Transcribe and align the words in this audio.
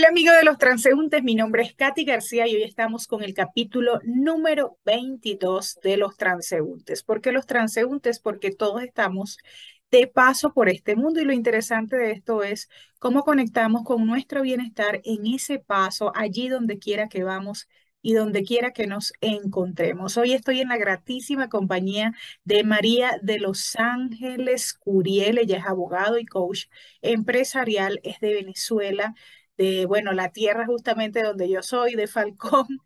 Hola 0.00 0.08
amigos 0.08 0.34
de 0.34 0.44
los 0.44 0.56
transeúntes, 0.56 1.22
mi 1.22 1.34
nombre 1.34 1.62
es 1.62 1.74
Katy 1.74 2.06
García 2.06 2.48
y 2.48 2.56
hoy 2.56 2.62
estamos 2.62 3.06
con 3.06 3.22
el 3.22 3.34
capítulo 3.34 4.00
número 4.02 4.78
22 4.86 5.78
de 5.82 5.98
los 5.98 6.16
transeúntes. 6.16 7.02
¿Por 7.02 7.20
qué 7.20 7.32
los 7.32 7.44
transeúntes? 7.44 8.18
Porque 8.18 8.50
todos 8.50 8.82
estamos 8.82 9.36
de 9.90 10.06
paso 10.06 10.54
por 10.54 10.70
este 10.70 10.96
mundo 10.96 11.20
y 11.20 11.26
lo 11.26 11.34
interesante 11.34 11.96
de 11.98 12.12
esto 12.12 12.42
es 12.42 12.70
cómo 12.98 13.24
conectamos 13.24 13.84
con 13.84 14.06
nuestro 14.06 14.40
bienestar 14.40 15.02
en 15.04 15.26
ese 15.26 15.58
paso, 15.58 16.12
allí 16.14 16.48
donde 16.48 16.78
quiera 16.78 17.10
que 17.10 17.22
vamos 17.22 17.68
y 18.00 18.14
donde 18.14 18.42
quiera 18.42 18.70
que 18.70 18.86
nos 18.86 19.12
encontremos. 19.20 20.16
Hoy 20.16 20.32
estoy 20.32 20.62
en 20.62 20.68
la 20.68 20.78
gratísima 20.78 21.50
compañía 21.50 22.14
de 22.44 22.64
María 22.64 23.18
de 23.20 23.38
Los 23.38 23.76
Ángeles 23.76 24.72
Curiel. 24.72 25.36
Ella 25.36 25.58
es 25.58 25.66
abogado 25.66 26.18
y 26.18 26.24
coach 26.24 26.68
empresarial, 27.02 28.00
es 28.02 28.18
de 28.20 28.32
Venezuela 28.32 29.14
de, 29.60 29.84
bueno, 29.86 30.12
la 30.12 30.30
tierra 30.32 30.64
justamente 30.66 31.22
donde 31.22 31.48
yo 31.48 31.62
soy, 31.62 31.94
de 31.94 32.06
Falcón. 32.06 32.66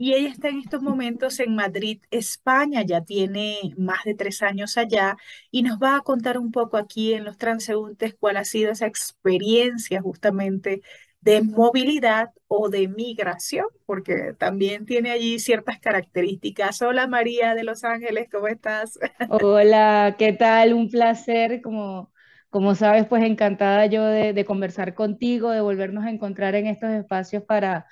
Y 0.00 0.14
ella 0.14 0.28
está 0.28 0.48
en 0.48 0.60
estos 0.60 0.80
momentos 0.80 1.40
en 1.40 1.56
Madrid, 1.56 2.00
España, 2.12 2.82
ya 2.82 3.00
tiene 3.04 3.74
más 3.76 4.04
de 4.04 4.14
tres 4.14 4.42
años 4.42 4.78
allá 4.78 5.16
y 5.50 5.62
nos 5.64 5.80
va 5.80 5.96
a 5.96 6.02
contar 6.02 6.38
un 6.38 6.52
poco 6.52 6.76
aquí 6.76 7.14
en 7.14 7.24
los 7.24 7.36
transeúntes 7.36 8.14
cuál 8.14 8.36
ha 8.36 8.44
sido 8.44 8.70
esa 8.70 8.86
experiencia 8.86 10.00
justamente 10.00 10.82
de 11.20 11.42
movilidad 11.42 12.30
o 12.46 12.68
de 12.68 12.86
migración, 12.86 13.66
porque 13.86 14.34
también 14.38 14.86
tiene 14.86 15.10
allí 15.10 15.40
ciertas 15.40 15.80
características. 15.80 16.80
Hola 16.80 17.08
María 17.08 17.56
de 17.56 17.64
Los 17.64 17.82
Ángeles, 17.82 18.28
¿cómo 18.30 18.46
estás? 18.46 19.00
Hola, 19.30 20.14
¿qué 20.16 20.32
tal? 20.32 20.74
Un 20.74 20.90
placer, 20.90 21.60
como 21.60 22.12
como 22.50 22.74
sabes, 22.74 23.06
pues 23.06 23.24
encantada 23.24 23.86
yo 23.86 24.04
de, 24.04 24.44
conversar 24.44 24.94
contigo, 24.94 25.50
de 25.50 25.60
volvernos 25.60 26.04
a 26.04 26.10
encontrar 26.10 26.54
en 26.54 26.66
estos 26.66 26.90
espacios 26.90 27.42
para, 27.42 27.86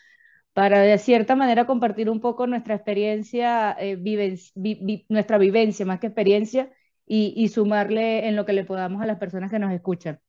para 0.53 0.81
de 0.81 0.99
cierta 0.99 1.37
manera 1.37 1.67
compartir 1.67 2.11
un 2.11 2.21
poco 2.21 2.47
nuestra 2.47 2.75
experiencia, 2.75 3.77
eh, 3.79 3.97
nuestra 5.09 5.39
vivencia 5.39 5.87
más 5.87 6.01
que 6.01 6.09
experiencia 6.09 6.71
y, 7.07 7.35
y 7.37 7.49
sumarle 7.49 8.29
en 8.29 8.37
lo 8.37 8.47
que 8.47 8.53
le 8.53 8.65
podamos 8.65 9.03
a 9.03 9.07
las 9.07 9.19
personas 9.19 9.51
que 9.51 9.59
nos 9.59 9.73
escuchan. 9.73 10.21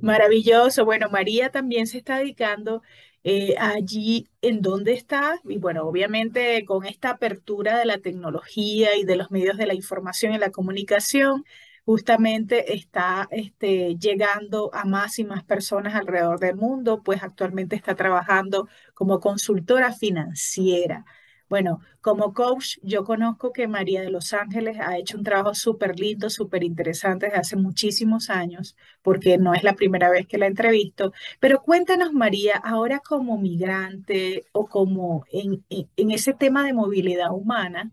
Maravilloso. 0.00 0.84
Bueno, 0.84 1.08
María 1.08 1.50
también 1.50 1.86
se 1.86 1.98
está 1.98 2.18
dedicando 2.18 2.82
eh, 3.22 3.54
allí 3.58 4.28
en 4.42 4.60
donde 4.60 4.92
está, 4.92 5.40
y 5.44 5.58
bueno, 5.58 5.84
obviamente 5.84 6.64
con 6.64 6.84
esta 6.84 7.10
apertura 7.10 7.78
de 7.78 7.86
la 7.86 7.98
tecnología 7.98 8.96
y 8.96 9.04
de 9.04 9.16
los 9.16 9.30
medios 9.30 9.56
de 9.56 9.66
la 9.66 9.74
información 9.74 10.34
y 10.34 10.38
la 10.38 10.50
comunicación, 10.50 11.44
justamente 11.84 12.74
está 12.74 13.28
este, 13.30 13.96
llegando 13.96 14.70
a 14.74 14.84
más 14.84 15.18
y 15.18 15.24
más 15.24 15.44
personas 15.44 15.94
alrededor 15.94 16.40
del 16.40 16.56
mundo, 16.56 17.02
pues 17.02 17.22
actualmente 17.22 17.76
está 17.76 17.94
trabajando 17.94 18.68
como 18.94 19.20
consultora 19.20 19.92
financiera. 19.92 21.04
Bueno, 21.48 21.80
como 22.00 22.32
coach, 22.32 22.78
yo 22.82 23.04
conozco 23.04 23.52
que 23.52 23.68
María 23.68 24.00
de 24.02 24.10
Los 24.10 24.32
Ángeles 24.32 24.78
ha 24.80 24.96
hecho 24.98 25.18
un 25.18 25.24
trabajo 25.24 25.54
súper 25.54 25.98
lindo, 26.00 26.30
súper 26.30 26.64
interesante 26.64 27.26
desde 27.26 27.38
hace 27.38 27.56
muchísimos 27.56 28.30
años, 28.30 28.76
porque 29.02 29.38
no 29.38 29.54
es 29.54 29.62
la 29.62 29.74
primera 29.74 30.10
vez 30.10 30.26
que 30.26 30.38
la 30.38 30.46
entrevisto. 30.46 31.12
Pero 31.40 31.62
cuéntanos, 31.62 32.12
María, 32.12 32.56
ahora 32.56 32.98
como 33.00 33.38
migrante 33.38 34.46
o 34.52 34.66
como 34.66 35.24
en, 35.30 35.64
en 35.70 36.10
ese 36.10 36.32
tema 36.34 36.64
de 36.64 36.72
movilidad 36.72 37.30
humana, 37.32 37.92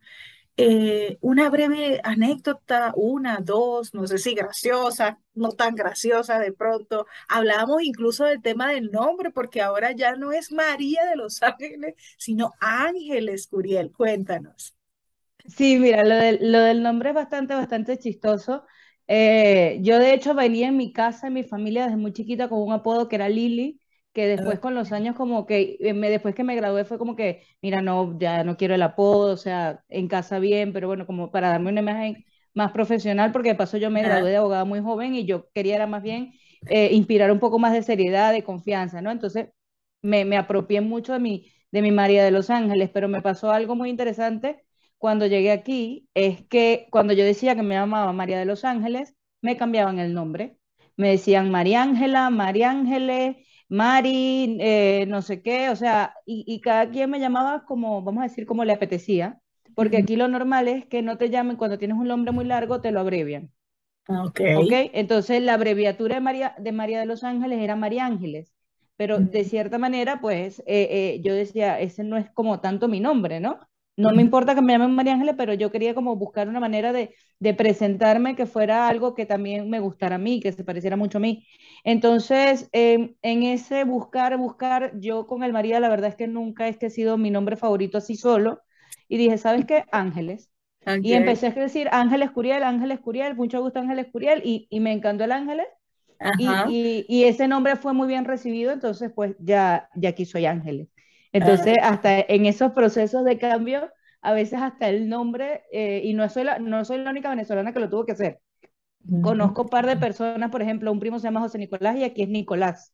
eh, 0.58 1.18
una 1.22 1.50
breve 1.50 2.00
anécdota, 2.04 2.94
una, 2.96 3.40
dos, 3.42 3.94
no 3.94 4.08
sé 4.08 4.18
si 4.18 4.34
graciosa, 4.36 5.20
no 5.34 5.52
tan 5.52 5.76
graciosa 5.76 6.40
de 6.40 6.54
pronto. 6.54 7.08
Hablábamos 7.30 7.84
incluso 7.84 8.26
del 8.26 8.42
tema 8.42 8.72
del 8.72 8.92
nombre, 8.92 9.32
porque 9.32 9.62
ahora 9.62 9.92
ya 9.94 10.16
no 10.16 10.32
es 10.32 10.52
María 10.52 11.06
de 11.06 11.16
los 11.16 11.42
Ángeles, 11.44 11.96
sino 12.18 12.54
Ángeles 12.60 13.48
Curiel. 13.48 13.92
Cuéntanos. 13.92 14.76
Sí, 15.48 15.78
mira, 15.80 16.04
lo, 16.04 16.16
lo 16.50 16.60
del 16.62 16.84
nombre 16.84 17.10
es 17.10 17.16
bastante, 17.16 17.54
bastante 17.56 17.98
chistoso. 17.98 18.66
Eh, 19.08 19.80
yo 19.82 20.00
de 20.00 20.14
hecho 20.14 20.34
venía 20.36 20.68
en 20.70 20.78
mi 20.78 20.94
casa, 20.94 21.28
en 21.28 21.34
mi 21.34 21.44
familia, 21.44 21.86
desde 21.86 21.98
muy 21.98 22.14
chiquita 22.14 22.48
con 22.48 22.62
un 22.62 22.72
apodo 22.74 23.08
que 23.10 23.16
era 23.18 23.28
Lili 23.28 23.81
que 24.14 24.28
después 24.28 24.60
con 24.60 24.76
los 24.76 24.92
años 24.92 25.16
como 25.16 25.46
que, 25.46 25.78
eh, 25.80 25.94
me, 25.94 26.10
después 26.10 26.36
que 26.36 26.44
me 26.44 26.56
gradué 26.56 26.86
fue 26.86 26.98
como 26.98 27.16
que, 27.16 27.44
mira, 27.62 27.82
no, 27.82 28.18
ya 28.20 28.44
no 28.44 28.58
quiero 28.58 28.76
el 28.76 28.82
apodo, 28.82 29.34
o 29.34 29.38
sea, 29.38 29.84
en 29.90 30.08
casa 30.08 30.40
bien, 30.40 30.74
pero 30.74 30.88
bueno, 30.88 31.06
como 31.06 31.32
para 31.32 31.50
darme 31.50 31.70
una 31.72 31.82
imagen 31.82 32.26
más 32.54 32.72
profesional, 32.72 33.32
porque 33.32 33.50
de 33.50 33.56
paso 33.56 33.78
yo 33.78 33.90
me 33.92 34.04
gradué 34.04 34.32
de 34.32 34.38
abogada 34.38 34.66
muy 34.66 34.82
joven 34.82 35.16
y 35.16 35.26
yo 35.26 35.50
quería 35.54 35.76
era 35.76 35.88
más 35.88 36.04
bien 36.04 36.34
eh, 36.68 36.90
inspirar 36.94 37.32
un 37.32 37.40
poco 37.40 37.60
más 37.60 37.74
de 37.74 37.84
seriedad, 37.84 38.34
de 38.34 38.44
confianza, 38.44 39.02
¿no? 39.02 39.12
Entonces 39.12 39.48
me, 40.02 40.26
me 40.26 40.38
apropié 40.38 40.82
mucho 40.82 41.14
de 41.14 41.20
mi, 41.20 41.52
de 41.72 41.82
mi 41.82 41.92
María 41.92 42.24
de 42.24 42.32
los 42.32 42.50
Ángeles, 42.50 42.90
pero 42.94 43.08
me 43.08 43.22
pasó 43.22 43.52
algo 43.52 43.76
muy 43.76 43.90
interesante 43.90 44.64
cuando 44.98 45.26
llegué 45.28 45.52
aquí, 45.52 46.10
es 46.14 46.46
que 46.48 46.88
cuando 46.92 47.14
yo 47.14 47.24
decía 47.26 47.56
que 47.56 47.64
me 47.64 47.76
llamaba 47.76 48.14
María 48.14 48.38
de 48.40 48.46
los 48.46 48.64
Ángeles, 48.66 49.16
me 49.42 49.58
cambiaban 49.58 49.98
el 50.00 50.14
nombre. 50.14 50.58
Me 50.98 51.10
decían 51.10 51.50
María 51.50 51.82
Ángela, 51.82 52.30
María 52.30 52.70
Ángeles, 52.70 53.38
Mari, 53.72 54.58
eh, 54.60 55.06
no 55.08 55.22
sé 55.22 55.42
qué, 55.42 55.70
o 55.70 55.78
sea, 55.78 56.14
y, 56.26 56.60
cada 56.60 56.90
quien 56.90 57.10
me 57.10 57.22
llamaba 57.22 57.64
como, 57.64 58.02
vamos 58.02 58.20
a 58.20 58.28
decir, 58.28 58.46
como 58.46 58.66
le 58.66 58.74
apetecía, 58.74 59.40
porque 59.76 59.96
aquí 59.96 60.18
lo 60.18 60.28
normal 60.28 60.68
es 60.68 60.86
que 60.88 61.02
no 61.02 61.18
te 61.18 61.30
llamen 61.30 61.56
cuando 61.56 61.78
tienes 61.78 61.96
un 61.96 62.10
nombre 62.10 62.34
muy 62.34 62.44
largo, 62.44 62.82
te 62.82 62.92
lo 62.92 63.00
abrevian. 63.00 63.50
Ah, 64.10 64.26
ok. 64.26 64.74
Entonces 64.92 65.42
la 65.42 65.54
abreviatura 65.54 66.16
de 66.16 66.22
María, 66.22 66.54
de 66.60 66.74
María 66.74 67.00
de 67.00 67.06
los 67.06 67.24
Ángeles 67.24 67.60
era 67.62 67.78
María 67.78 68.06
Ángeles, 68.06 68.52
pero 68.98 69.20
de 69.20 69.46
cierta 69.46 69.78
manera, 69.78 70.20
pues 70.20 70.60
eh, 70.68 70.90
eh, 70.92 71.22
yo 71.24 71.34
decía, 71.34 71.80
ese 71.80 72.04
no 72.04 72.18
es 72.18 72.30
como 72.32 72.60
tanto 72.60 72.90
mi 72.90 73.00
nombre, 73.00 73.40
¿no? 73.40 73.58
No 73.98 74.12
me 74.14 74.22
importa 74.22 74.56
que 74.56 74.62
me 74.62 74.74
llamen 74.74 74.96
María 74.96 75.14
Ángeles, 75.14 75.36
pero 75.38 75.54
yo 75.54 75.70
quería 75.72 75.94
como 75.94 76.16
buscar 76.16 76.48
una 76.48 76.60
manera 76.60 76.94
de, 76.94 77.14
de, 77.40 77.54
presentarme 77.54 78.36
que 78.36 78.46
fuera 78.46 78.88
algo 78.88 79.14
que 79.14 79.26
también 79.26 79.70
me 79.70 79.80
gustara 79.80 80.16
a 80.16 80.18
mí, 80.18 80.40
que 80.40 80.52
se 80.52 80.64
pareciera 80.64 80.96
mucho 80.96 81.18
a 81.18 81.22
mí. 81.22 81.46
Entonces, 81.84 82.70
em, 82.72 83.16
en 83.22 83.44
ese 83.44 83.84
buscar, 83.84 84.38
buscar, 84.38 84.94
yo 85.00 85.28
con 85.28 85.44
el 85.44 85.54
María, 85.54 85.80
la 85.80 85.90
verdad 85.90 86.10
es 86.10 86.16
que 86.16 86.28
nunca 86.28 86.68
este 86.68 86.88
ha 86.88 86.90
sido 86.90 87.18
mi 87.18 87.32
nombre 87.32 87.58
favorito 87.58 87.98
así 87.98 88.16
solo. 88.16 88.62
Y 89.08 89.18
dije, 89.18 89.38
¿sabes 89.38 89.66
qué? 89.66 89.84
Ángeles. 89.92 90.50
Y 91.04 91.14
empecé 91.14 91.48
a 91.48 91.52
decir 91.52 91.90
Ángeles 91.92 92.32
Curiel, 92.32 92.64
Ángeles 92.64 93.00
Curiel, 93.02 93.36
mucho 93.36 93.62
gusto 93.62 93.80
Ángeles 93.80 94.08
Curiel, 94.12 94.42
y, 94.44 94.68
y 94.70 94.80
me 94.80 94.94
encantó 94.94 95.26
el 95.26 95.32
Ángeles. 95.32 95.68
Y, 96.40 96.48
y, 96.70 97.06
y, 97.08 97.24
ese 97.24 97.48
nombre 97.48 97.76
fue 97.76 97.94
muy 97.94 98.08
bien 98.08 98.26
recibido, 98.26 98.72
entonces 98.72 99.12
pues 99.14 99.36
ya, 99.40 99.90
ya 99.96 100.10
aquí 100.10 100.26
soy 100.26 100.46
Ángeles. 100.46 100.88
Entonces, 101.34 101.78
hasta 101.82 102.20
en 102.20 102.46
esos 102.46 102.72
procesos 102.74 103.24
de 103.26 103.38
cambio, 103.38 103.90
a 104.22 104.34
veces 104.34 104.62
hasta 104.62 104.90
el 104.90 105.10
nombre, 105.10 105.64
eh, 105.72 106.02
y 106.04 106.14
no 106.14 106.28
soy, 106.30 106.44
la, 106.44 106.60
no 106.60 106.86
soy 106.86 107.00
la 107.00 107.10
única 107.12 107.30
venezolana 107.30 107.74
que 107.74 107.80
lo 107.80 107.90
tuvo 107.90 108.06
que 108.06 108.14
hacer. 108.14 108.40
Conozco 109.20 109.64
un 109.64 109.70
par 109.70 109.86
de 109.88 109.98
personas, 109.98 110.50
por 110.52 110.62
ejemplo, 110.62 110.92
un 110.92 111.00
primo 111.00 111.20
se 111.20 111.26
llama 111.28 111.42
José 111.42 111.58
Nicolás 111.60 111.96
y 111.98 112.04
aquí 112.04 112.24
es 112.24 112.30
Nicolás, 112.30 112.94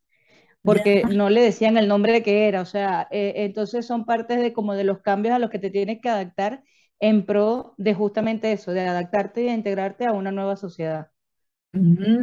porque 0.64 1.06
no 1.08 1.30
le 1.30 1.42
decían 1.42 1.76
el 1.78 1.88
nombre 1.88 2.22
que 2.22 2.48
era, 2.48 2.62
o 2.62 2.66
sea, 2.66 3.08
eh, 3.10 3.34
entonces 3.36 3.86
son 3.86 4.06
partes 4.06 4.40
de 4.40 4.52
como 4.52 4.74
de 4.74 4.84
los 4.84 5.00
cambios 5.00 5.34
a 5.34 5.38
los 5.40 5.50
que 5.50 5.58
te 5.60 5.70
tienes 5.70 6.00
que 6.02 6.08
adaptar 6.10 6.64
en 7.00 7.26
pro 7.26 7.74
de 7.78 7.94
justamente 7.94 8.52
eso, 8.52 8.72
de 8.72 8.82
adaptarte 8.82 9.42
y 9.42 9.44
de 9.46 9.52
integrarte 9.52 10.06
a 10.06 10.12
una 10.12 10.32
nueva 10.32 10.56
sociedad. 10.56 11.08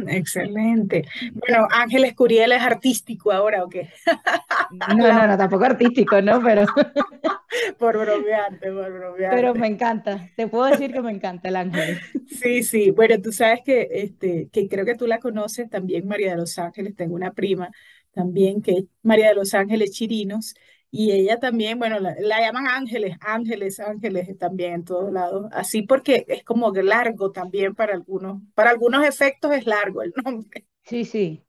excelente. 0.08 1.04
Bueno, 1.34 1.66
Ángeles 1.70 2.14
Curiel 2.14 2.52
es 2.52 2.62
artístico 2.62 3.32
ahora, 3.32 3.64
¿o 3.64 3.68
qué? 3.68 3.90
No, 4.70 4.94
no, 4.94 5.26
no, 5.26 5.36
tampoco 5.38 5.64
artístico, 5.64 6.20
¿no? 6.20 6.42
Pero... 6.42 6.64
por 7.78 7.98
bromearte, 7.98 8.72
por 8.72 8.92
bromearte. 8.92 9.36
Pero 9.36 9.54
me 9.54 9.66
encanta, 9.66 10.28
te 10.36 10.48
puedo 10.48 10.66
decir 10.66 10.92
que 10.92 11.00
me 11.00 11.12
encanta 11.12 11.48
el 11.48 11.56
ángel. 11.56 11.98
Sí, 12.26 12.62
sí, 12.62 12.90
bueno, 12.90 13.20
tú 13.20 13.32
sabes 13.32 13.60
que, 13.64 13.88
este, 13.90 14.48
que 14.52 14.68
creo 14.68 14.84
que 14.84 14.94
tú 14.94 15.06
la 15.06 15.18
conoces 15.18 15.70
también, 15.70 16.06
María 16.06 16.32
de 16.32 16.36
los 16.36 16.58
Ángeles, 16.58 16.94
tengo 16.94 17.14
una 17.14 17.32
prima 17.32 17.70
también 18.12 18.62
que 18.62 18.72
es 18.72 18.84
María 19.02 19.28
de 19.28 19.34
los 19.34 19.52
Ángeles 19.52 19.90
Chirinos, 19.90 20.54
y 20.90 21.12
ella 21.12 21.38
también, 21.38 21.78
bueno, 21.78 21.98
la, 22.00 22.40
llaman 22.40 22.68
ángeles, 22.68 23.16
ángeles, 23.20 23.80
ángeles 23.80 24.38
también 24.38 24.72
en 24.72 24.84
todos 24.84 25.12
lados, 25.12 25.46
así 25.52 25.82
porque 25.82 26.24
es 26.28 26.42
como 26.42 26.72
largo 26.72 27.32
también 27.32 27.74
para 27.74 27.92
algunos, 27.92 28.40
para 28.54 28.70
algunos 28.70 29.04
efectos 29.04 29.52
es 29.52 29.66
largo 29.66 30.02
el 30.02 30.14
nombre. 30.24 30.66
Sí, 30.84 31.04
sí. 31.04 31.45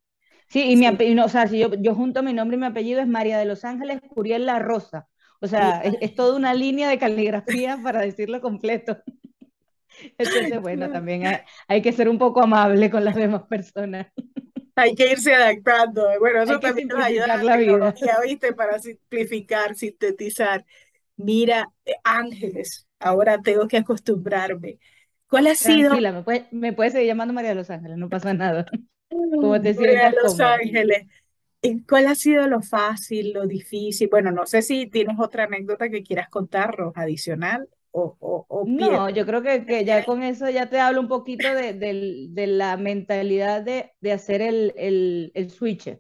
Sí, 0.50 0.72
y 0.72 0.76
mi 0.78 0.86
apellido, 0.86 1.26
o 1.26 1.30
sea, 1.30 1.48
si 1.48 1.60
yo, 1.60 1.74
yo 1.76 1.94
junto 1.94 2.24
mi 2.24 2.34
nombre 2.34 2.56
y 2.56 2.60
mi 2.60 2.66
apellido 2.66 3.02
es 3.02 3.08
María 3.08 3.38
de 3.38 3.46
los 3.46 3.66
Ángeles 3.66 4.02
Curiel 4.02 4.46
La 4.46 4.60
Rosa. 4.60 5.08
O 5.40 5.48
sea, 5.48 5.82
es, 5.82 6.16
toda 6.16 6.36
una 6.36 6.54
línea 6.54 6.90
de 6.90 6.98
caligrafía 6.98 7.78
para 7.84 8.02
decirlo 8.02 8.42
completo. 8.42 8.98
Entonces, 10.18 10.62
bueno, 10.62 10.90
también 10.90 11.24
hay, 11.68 11.82
que 11.82 11.92
ser 11.92 12.08
un 12.08 12.18
poco 12.18 12.44
amable 12.44 12.90
con 12.90 13.04
las 13.04 13.16
demás 13.16 13.44
personas. 13.44 14.08
Hay 14.80 14.94
que 14.94 15.12
irse 15.12 15.34
adaptando. 15.34 16.08
Bueno, 16.20 16.44
eso 16.44 16.60
también 16.60 16.88
nos 16.88 17.04
ayuda 17.04 17.34
a 17.34 17.42
la 17.42 17.58
vida. 17.58 17.96
¿viste? 18.24 18.54
Para 18.54 18.78
simplificar, 18.78 19.74
sintetizar. 19.74 20.64
Mira, 21.16 21.72
eh, 21.84 21.96
Ángeles, 22.04 22.88
ahora 23.00 23.42
tengo 23.42 23.68
que 23.68 23.78
acostumbrarme. 23.78 24.78
¿Cuál 25.28 25.48
ha 25.48 25.56
sido? 25.56 25.88
Tranquila, 25.88 26.12
me 26.12 26.22
puedes 26.22 26.54
me 26.54 26.74
puede 26.74 26.92
seguir 26.92 27.08
llamando 27.08 27.34
María 27.34 27.50
de 27.50 27.56
los 27.56 27.72
Ángeles, 27.72 27.98
no 27.98 28.08
pasa 28.08 28.36
nada. 28.36 28.68
Como 29.10 29.62
te 29.62 29.74
María 29.74 30.10
de 30.10 30.18
los 30.22 30.40
Ángeles. 30.40 31.08
¿Cuál 31.88 32.08
ha 32.08 32.16
sido 32.16 32.48
lo 32.48 32.62
fácil, 32.62 33.34
lo 33.34 33.48
difícil? 33.48 34.10
Bueno, 34.10 34.32
no 34.32 34.46
sé 34.46 34.62
si 34.62 34.88
tienes 34.88 35.18
otra 35.20 35.46
anécdota 35.46 35.90
que 35.90 36.04
quieras 36.04 36.30
contarnos 36.30 36.94
adicional 36.96 37.68
o, 37.92 38.16
o, 38.20 38.46
o 38.48 38.66
No, 38.66 39.10
yo 39.10 39.26
creo 39.26 39.42
que, 39.42 39.66
que, 39.66 39.84
ya 39.84 40.06
con 40.06 40.24
eso 40.24 40.50
ya 40.50 40.70
te 40.70 40.80
hablo 40.80 41.02
un 41.02 41.08
poquito 41.08 41.48
de, 41.54 41.74
de 41.74 42.48
la 42.48 42.78
mentalidad 42.78 43.64
de, 43.64 43.92
de 44.02 44.12
hacer 44.12 44.42
el, 44.42 44.74
el, 44.78 45.32
el, 45.34 45.50
switch, 45.50 45.98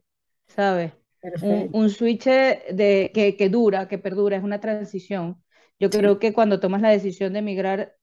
¿sabes? 0.48 0.94
Un, 1.42 1.69
un, 1.74 1.89
switch 1.89 2.25
de, 2.25 3.12
que, 3.13 3.36
que, 3.36 3.50
dura, 3.50 3.88
que 3.88 3.98
perdura, 3.98 4.38
es 4.38 4.44
una 4.44 4.59
transición. 4.62 5.44
Yo 5.80 5.89
creo 5.89 6.19
que 6.19 6.33
cuando 6.33 6.59
tomas 6.59 6.81
la 6.81 6.89
decisión 6.89 7.33
de 7.33 7.39
emigrar, 7.39 7.95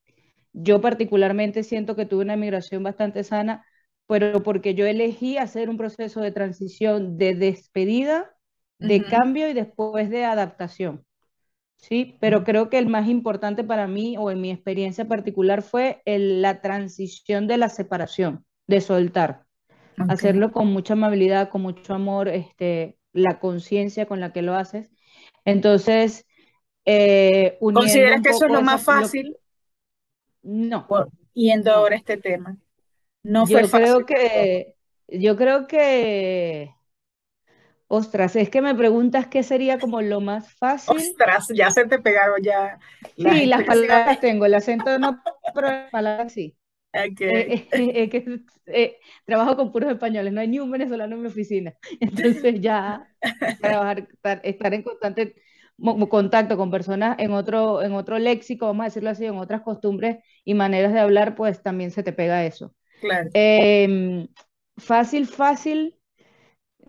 yo 0.52 0.80
particularmente 0.80 1.62
siento 1.62 1.96
que 1.96 2.06
tuve 2.06 2.24
una 2.24 2.36
migración 2.36 2.82
bastante 2.82 3.24
sana, 3.24 3.64
pero 4.06 4.42
porque 4.42 4.74
yo 4.74 4.86
elegí 4.86 5.38
hacer 5.38 5.70
un 5.70 5.76
proceso 5.76 6.20
de 6.20 6.32
transición 6.32 7.16
de 7.16 7.34
despedida, 7.34 8.34
de 8.78 9.02
cambio 9.02 9.48
y 9.48 9.54
después 9.54 10.10
de 10.10 10.24
adaptación. 10.24 11.04
Sí, 11.76 12.16
pero 12.20 12.44
creo 12.44 12.70
que 12.70 12.78
el 12.78 12.86
más 12.86 13.08
importante 13.08 13.62
para 13.64 13.86
mí 13.86 14.16
o 14.18 14.30
en 14.30 14.40
mi 14.40 14.50
experiencia 14.50 15.06
particular 15.06 15.62
fue 15.62 16.02
la 16.06 16.60
transición 16.60 17.46
de 17.46 17.58
la 17.58 17.68
separación, 17.68 18.44
de 18.66 18.80
soltar. 18.80 19.44
Hacerlo 20.08 20.50
con 20.50 20.68
mucha 20.68 20.94
amabilidad, 20.94 21.50
con 21.50 21.62
mucho 21.62 21.94
amor, 21.94 22.28
este, 22.28 22.98
la 23.12 23.38
conciencia 23.38 24.06
con 24.06 24.20
la 24.20 24.32
que 24.32 24.42
lo 24.42 24.54
haces. 24.54 24.90
Entonces, 25.44 26.26
eh, 26.84 27.58
¿consideras 27.60 28.22
que 28.22 28.30
eso 28.30 28.46
es 28.46 28.52
lo 28.52 28.62
más 28.62 28.82
fácil? 28.82 29.36
No. 30.42 30.86
yendo 31.32 31.70
ahora 31.70 31.96
a 31.96 31.98
este 31.98 32.16
tema. 32.16 32.56
No 33.24 33.46
fue 33.46 33.62
yo 33.62 33.70
creo 33.70 34.06
que, 34.06 34.74
yo 35.08 35.36
creo 35.36 35.66
que, 35.66 36.70
ostras, 37.88 38.36
es 38.36 38.50
que 38.50 38.60
me 38.60 38.74
preguntas 38.74 39.26
qué 39.26 39.42
sería 39.42 39.78
como 39.78 40.02
lo 40.02 40.20
más 40.20 40.52
fácil. 40.52 40.96
Ostras, 40.96 41.48
ya 41.54 41.70
se 41.70 41.86
te 41.86 41.98
pegaron 41.98 42.42
ya. 42.42 42.78
sí, 43.16 43.46
las 43.46 43.64
palabras 43.64 44.20
tengo, 44.20 44.44
el 44.44 44.54
acento 44.54 44.98
no, 44.98 45.22
pero 45.54 45.68
las 45.68 45.90
palabras 45.90 46.32
sí. 46.32 46.54
Okay. 46.94 47.66
Eh, 47.72 48.08
que 48.10 48.40
eh, 48.66 48.98
trabajo 49.24 49.56
con 49.56 49.72
puros 49.72 49.90
españoles, 49.90 50.32
no 50.32 50.40
hay 50.40 50.48
ni 50.48 50.60
un 50.60 50.70
venezolano 50.70 51.16
en 51.16 51.22
mi 51.22 51.28
oficina. 51.28 51.74
Entonces 52.00 52.60
ya 52.60 53.08
trabajar, 53.60 54.06
estar 54.42 54.74
en 54.74 54.82
constante 54.82 55.34
contacto 56.08 56.56
con 56.56 56.70
personas 56.70 57.16
en 57.18 57.32
otro, 57.32 57.82
en 57.82 57.94
otro 57.94 58.18
léxico, 58.18 58.66
vamos 58.66 58.82
a 58.82 58.84
decirlo 58.84 59.10
así, 59.10 59.24
en 59.24 59.38
otras 59.38 59.62
costumbres 59.62 60.18
y 60.44 60.54
maneras 60.54 60.92
de 60.92 61.00
hablar, 61.00 61.34
pues 61.34 61.62
también 61.62 61.90
se 61.90 62.02
te 62.02 62.12
pega 62.12 62.44
eso. 62.44 62.74
Claro. 63.04 63.30
Em, 63.34 64.28
fácil, 64.78 65.26
fácil, 65.26 65.94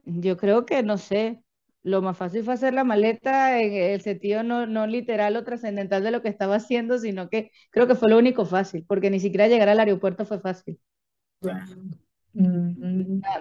yo 0.05 0.37
creo 0.37 0.65
que 0.65 0.83
no 0.83 0.97
sé, 0.97 1.43
lo 1.83 2.01
más 2.01 2.17
fácil 2.17 2.43
fue 2.43 2.53
hacer 2.55 2.73
la 2.73 2.83
maleta 2.83 3.61
en 3.61 3.73
el 3.73 4.01
sentido 4.01 4.43
no, 4.43 4.65
no 4.67 4.87
literal 4.87 5.35
o 5.37 5.43
trascendental 5.43 6.03
de 6.03 6.11
lo 6.11 6.21
que 6.21 6.29
estaba 6.29 6.55
haciendo, 6.55 6.97
sino 6.99 7.29
que 7.29 7.51
creo 7.71 7.87
que 7.87 7.95
fue 7.95 8.09
lo 8.09 8.17
único 8.17 8.45
fácil, 8.45 8.85
porque 8.87 9.09
ni 9.11 9.19
siquiera 9.19 9.47
llegar 9.47 9.69
al 9.69 9.79
aeropuerto 9.79 10.25
fue 10.25 10.39
fácil. 10.39 10.79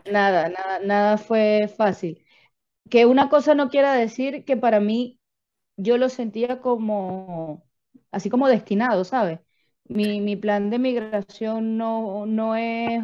Nada, 0.04 0.48
nada, 0.48 0.78
nada 0.80 1.18
fue 1.18 1.68
fácil. 1.76 2.24
Que 2.90 3.06
una 3.06 3.28
cosa 3.30 3.54
no 3.54 3.70
quiera 3.70 3.94
decir 3.94 4.44
que 4.46 4.56
para 4.58 4.80
mí 4.80 5.20
yo 5.76 5.98
lo 5.98 6.08
sentía 6.10 6.60
como, 6.60 7.64
así 8.12 8.30
como 8.30 8.48
destinado, 8.48 9.04
¿sabes? 9.04 9.40
Mi, 9.86 10.20
mi 10.20 10.36
plan 10.36 10.70
de 10.70 10.78
migración 10.78 11.76
no, 11.76 12.26
no 12.26 12.56
es, 12.56 13.02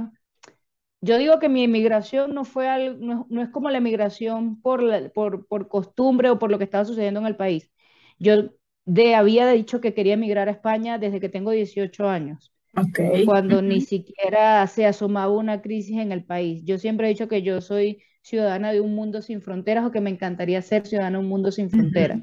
yo 1.02 1.16
digo 1.18 1.38
que 1.38 1.48
mi 1.48 1.62
inmigración 1.62 2.34
no 2.34 2.44
fue 2.44 2.68
algo, 2.68 3.26
no, 3.28 3.42
es 3.42 3.48
como 3.48 3.70
la 3.70 3.80
migración 3.80 4.60
por, 4.60 5.12
por, 5.12 5.46
por, 5.46 5.68
costumbre 5.68 6.30
o 6.30 6.38
por 6.38 6.50
lo 6.50 6.58
que 6.58 6.64
estaba 6.64 6.84
sucediendo 6.84 7.20
en 7.20 7.26
el 7.26 7.36
país. 7.36 7.70
Yo 8.18 8.50
de, 8.84 9.14
había 9.14 9.48
dicho 9.50 9.80
que 9.80 9.94
quería 9.94 10.14
emigrar 10.14 10.48
a 10.48 10.52
España 10.52 10.98
desde 10.98 11.20
que 11.20 11.28
tengo 11.28 11.52
18 11.52 12.08
años. 12.08 12.52
Cuando 13.24 13.62
ni 13.62 13.80
siquiera 13.80 14.66
se 14.66 14.86
asomaba 14.86 15.32
una 15.32 15.60
crisis 15.60 15.98
en 15.98 16.12
el 16.12 16.24
país. 16.24 16.62
Yo 16.64 16.78
siempre 16.78 17.06
he 17.06 17.10
dicho 17.10 17.28
que 17.28 17.42
yo 17.42 17.60
soy 17.60 18.02
ciudadana 18.22 18.72
de 18.72 18.80
un 18.80 18.94
mundo 18.94 19.22
sin 19.22 19.42
fronteras 19.42 19.86
o 19.86 19.90
que 19.90 20.00
me 20.00 20.10
encantaría 20.10 20.62
ser 20.62 20.86
ciudadana 20.86 21.18
de 21.18 21.24
un 21.24 21.30
mundo 21.30 21.50
sin 21.50 21.70
fronteras. 21.70 22.20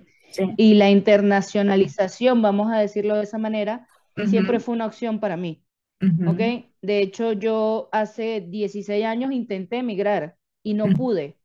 Y 0.55 0.75
la 0.75 0.89
internacionalización, 0.89 2.41
vamos 2.41 2.71
a 2.71 2.79
decirlo 2.79 3.15
de 3.15 3.23
esa 3.23 3.37
manera, 3.37 3.87
siempre 4.23 4.59
fue 4.59 4.75
una 4.75 4.85
opción 4.85 5.19
para 5.19 5.37
mí. 5.37 5.63
De 6.81 6.99
hecho, 7.01 7.33
yo 7.33 7.89
hace 7.91 8.41
16 8.41 9.05
años 9.05 9.31
intenté 9.31 9.77
emigrar 9.77 10.37
y 10.63 10.73
no 10.73 10.93
pude 10.93 11.37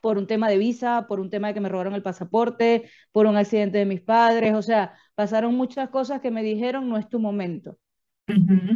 por 0.00 0.18
un 0.18 0.26
tema 0.26 0.48
de 0.48 0.58
visa, 0.58 1.06
por 1.08 1.20
un 1.20 1.30
tema 1.30 1.48
de 1.48 1.54
que 1.54 1.60
me 1.60 1.68
robaron 1.68 1.94
el 1.94 2.02
pasaporte, 2.02 2.90
por 3.12 3.26
un 3.26 3.36
accidente 3.36 3.78
de 3.78 3.86
mis 3.86 4.00
padres, 4.02 4.54
o 4.54 4.62
sea, 4.62 4.94
pasaron 5.14 5.54
muchas 5.56 5.90
cosas 5.90 6.20
que 6.20 6.30
me 6.30 6.42
dijeron 6.42 6.88
no 6.88 6.98
es 6.98 7.08
tu 7.08 7.18
momento. 7.20 7.78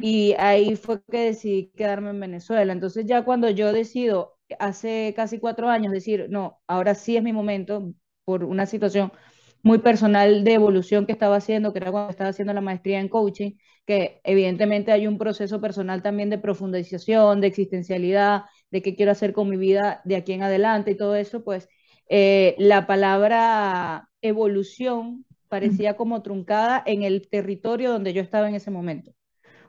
Y 0.01 0.35
ahí 0.39 0.77
fue 0.77 1.03
que 1.11 1.27
decidí 1.27 1.71
quedarme 1.77 2.11
en 2.11 2.21
Venezuela. 2.21 2.73
Entonces 2.73 3.07
ya 3.07 3.25
cuando 3.25 3.49
yo 3.51 3.73
decido 3.73 4.39
hace 4.59 5.13
casi 5.17 5.39
cuatro 5.39 5.69
años 5.69 5.93
decir, 5.93 6.27
no, 6.31 6.61
ahora 6.67 6.95
sí 6.95 7.17
es 7.17 7.23
mi 7.23 7.33
momento, 7.33 7.93
por 8.25 8.45
una 8.45 8.67
situación 8.67 9.13
muy 9.63 9.79
personal 9.79 10.45
de 10.45 10.55
evolución 10.55 11.07
que 11.07 11.13
estaba 11.13 11.37
haciendo, 11.37 11.73
que 11.73 11.79
era 11.79 11.93
cuando 11.93 12.11
estaba 12.11 12.31
haciendo 12.31 12.53
la 12.53 12.61
maestría 12.61 13.01
en 13.01 13.09
coaching, 13.09 13.53
que 13.87 14.21
evidentemente 14.25 14.93
hay 14.93 15.07
un 15.07 15.19
proceso 15.19 15.61
personal 15.61 16.03
también 16.03 16.31
de 16.31 16.39
profundización, 16.39 17.41
de 17.41 17.47
existencialidad, 17.49 18.43
de 18.71 18.83
qué 18.83 18.97
quiero 18.97 19.13
hacer 19.13 19.33
con 19.33 19.49
mi 19.49 19.57
vida 19.57 20.01
de 20.05 20.17
aquí 20.17 20.33
en 20.33 20.43
adelante 20.43 20.93
y 20.93 20.97
todo 20.97 21.15
eso, 21.15 21.45
pues 21.45 21.69
eh, 22.09 22.55
la 22.59 22.87
palabra 22.87 24.09
evolución 24.21 25.25
parecía 25.49 25.97
como 25.97 26.23
truncada 26.23 26.83
en 26.87 27.03
el 27.03 27.29
territorio 27.29 27.93
donde 27.93 28.13
yo 28.13 28.23
estaba 28.23 28.49
en 28.49 28.55
ese 28.55 28.71
momento. 28.71 29.13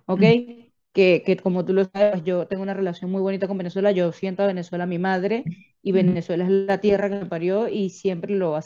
¿Ok? 0.05 0.21
Que, 0.93 1.23
que, 1.25 1.37
como 1.41 1.65
tú 1.65 1.73
lo 1.73 1.85
sabes, 1.85 2.23
yo 2.23 2.47
tengo 2.47 2.63
una 2.63 2.73
relación 2.73 3.09
muy 3.11 3.21
bonita 3.21 3.47
con 3.47 3.57
Venezuela, 3.57 3.91
yo 3.91 4.11
siento 4.11 4.43
a 4.43 4.47
Venezuela 4.47 4.85
mi 4.85 4.99
madre 4.99 5.43
y 5.81 5.91
Venezuela 5.91 6.43
es 6.43 6.51
la 6.51 6.79
tierra 6.79 7.09
que 7.09 7.15
me 7.15 7.25
parió 7.25 7.67
y 7.67 7.89
siempre 7.89 8.35
lo 8.35 8.51
va 8.51 8.59
a 8.59 8.61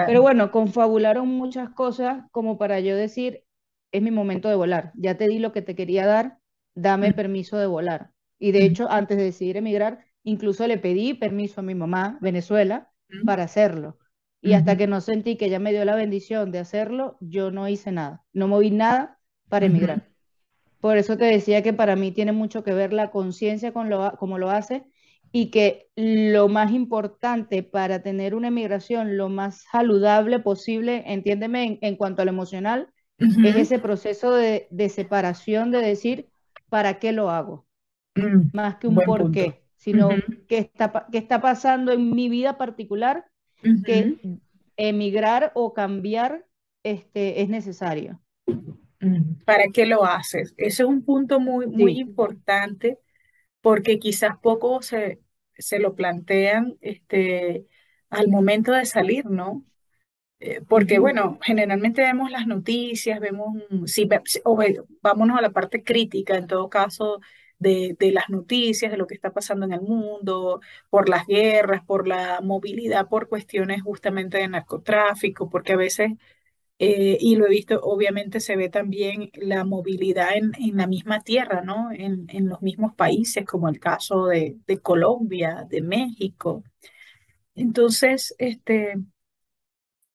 hacer. 0.00 0.06
Pero 0.06 0.22
bueno, 0.22 0.50
confabularon 0.50 1.28
muchas 1.28 1.70
cosas 1.70 2.24
como 2.30 2.58
para 2.58 2.80
yo 2.80 2.96
decir, 2.96 3.44
es 3.92 4.02
mi 4.02 4.10
momento 4.10 4.48
de 4.48 4.54
volar, 4.54 4.92
ya 4.94 5.16
te 5.16 5.28
di 5.28 5.38
lo 5.38 5.52
que 5.52 5.62
te 5.62 5.74
quería 5.74 6.06
dar, 6.06 6.38
dame 6.74 7.12
permiso 7.12 7.58
de 7.58 7.66
volar. 7.66 8.12
Y 8.38 8.52
de 8.52 8.64
hecho, 8.64 8.90
antes 8.90 9.16
de 9.16 9.24
decidir 9.24 9.56
emigrar, 9.56 10.04
incluso 10.24 10.66
le 10.66 10.78
pedí 10.78 11.14
permiso 11.14 11.60
a 11.60 11.64
mi 11.64 11.74
mamá, 11.74 12.18
Venezuela, 12.20 12.90
para 13.24 13.44
hacerlo. 13.44 13.98
Y 14.40 14.54
hasta 14.54 14.76
que 14.76 14.88
no 14.88 15.00
sentí 15.00 15.36
que 15.36 15.44
ella 15.44 15.60
me 15.60 15.70
dio 15.70 15.84
la 15.84 15.94
bendición 15.94 16.50
de 16.50 16.58
hacerlo, 16.58 17.16
yo 17.20 17.50
no 17.52 17.68
hice 17.68 17.92
nada, 17.92 18.24
no 18.32 18.48
moví 18.48 18.70
nada 18.70 19.20
para 19.48 19.66
emigrar. 19.66 20.08
Por 20.80 20.96
eso 20.96 21.16
te 21.16 21.26
decía 21.26 21.62
que 21.62 21.72
para 21.72 21.94
mí 21.94 22.10
tiene 22.10 22.32
mucho 22.32 22.64
que 22.64 22.72
ver 22.72 22.92
la 22.92 23.10
conciencia 23.12 23.72
con 23.72 23.88
lo, 23.88 24.16
como 24.18 24.38
lo 24.38 24.50
hace 24.50 24.84
y 25.32 25.50
que 25.50 25.88
lo 25.96 26.48
más 26.48 26.72
importante 26.72 27.62
para 27.62 28.02
tener 28.02 28.34
una 28.34 28.48
emigración 28.48 29.16
lo 29.16 29.30
más 29.30 29.64
saludable 29.72 30.38
posible, 30.38 31.02
entiéndeme, 31.06 31.78
en, 31.80 31.96
cuanto 31.96 32.20
a 32.20 32.26
lo 32.26 32.30
emocional, 32.30 32.90
es 33.18 33.56
ese 33.56 33.78
proceso 33.78 34.34
de, 34.34 34.68
separación 34.90 35.70
de 35.70 35.78
decir, 35.78 36.28
¿para 36.68 36.98
qué 36.98 37.12
lo 37.12 37.30
hago? 37.30 37.66
Mm, 38.14 38.50
más 38.52 38.76
que 38.76 38.88
un 38.88 38.96
por 38.96 39.32
qué, 39.32 39.62
sino 39.76 40.10
qué, 40.48 40.58
está, 40.58 41.06
qué 41.10 41.18
está 41.18 41.40
pasando 41.40 41.92
en 41.92 42.10
mi 42.10 42.28
vida 42.28 42.58
particular 42.58 43.24
que 43.84 44.18
emigrar 44.76 45.52
o 45.54 45.72
cambiar 45.72 46.44
este, 46.82 47.40
es 47.40 47.48
necesario. 47.48 48.20
Mm, 49.00 49.44
¿Para 49.46 49.64
qué 49.72 49.86
lo 49.86 50.04
haces? 50.04 50.52
Ese 50.58 50.82
es 50.82 50.88
un 50.88 51.04
punto 51.04 51.40
muy, 51.40 51.66
muy 51.68 51.98
importante 51.98 52.98
porque 53.62 53.98
quizás 53.98 54.36
poco 54.42 54.82
se, 54.82 55.21
se 55.58 55.78
lo 55.78 55.94
plantean 55.94 56.76
este, 56.80 57.66
al 58.10 58.28
momento 58.28 58.72
de 58.72 58.84
salir, 58.84 59.26
¿no? 59.26 59.64
Eh, 60.40 60.60
porque, 60.68 60.98
bueno, 60.98 61.38
generalmente 61.42 62.02
vemos 62.02 62.30
las 62.30 62.46
noticias, 62.48 63.20
vemos, 63.20 63.56
sí, 63.86 64.08
o, 64.44 64.58
vámonos 65.00 65.38
a 65.38 65.42
la 65.42 65.50
parte 65.50 65.84
crítica, 65.84 66.36
en 66.36 66.48
todo 66.48 66.68
caso, 66.68 67.20
de, 67.60 67.96
de, 67.98 68.10
las 68.10 68.28
noticias, 68.28 68.90
de 68.90 68.98
lo 68.98 69.06
que 69.06 69.14
está 69.14 69.32
pasando 69.32 69.66
en 69.66 69.72
el 69.72 69.82
mundo, 69.82 70.60
por 70.90 71.08
las 71.08 71.26
guerras, 71.28 71.84
por 71.84 72.08
la 72.08 72.40
movilidad, 72.42 73.08
por 73.08 73.28
cuestiones 73.28 73.82
justamente 73.82 74.38
de 74.38 74.48
narcotráfico, 74.48 75.48
porque 75.48 75.74
a 75.74 75.76
veces 75.76 76.12
eh, 76.84 77.16
y 77.20 77.36
lo 77.36 77.46
he 77.46 77.50
visto, 77.50 77.80
obviamente 77.82 78.40
se 78.40 78.56
ve 78.56 78.68
también 78.68 79.30
la 79.34 79.64
movilidad 79.64 80.36
en, 80.36 80.52
en 80.58 80.76
la 80.76 80.88
misma 80.88 81.20
tierra, 81.22 81.62
¿no? 81.62 81.92
En, 81.92 82.26
en, 82.28 82.48
los 82.48 82.60
mismos 82.60 82.94
países, 82.96 83.44
como 83.46 83.68
el 83.68 83.78
caso 83.78 84.26
de, 84.26 84.56
de, 84.66 84.78
Colombia, 84.80 85.64
de 85.70 85.80
México. 85.80 86.64
Entonces, 87.54 88.34
este, 88.38 88.96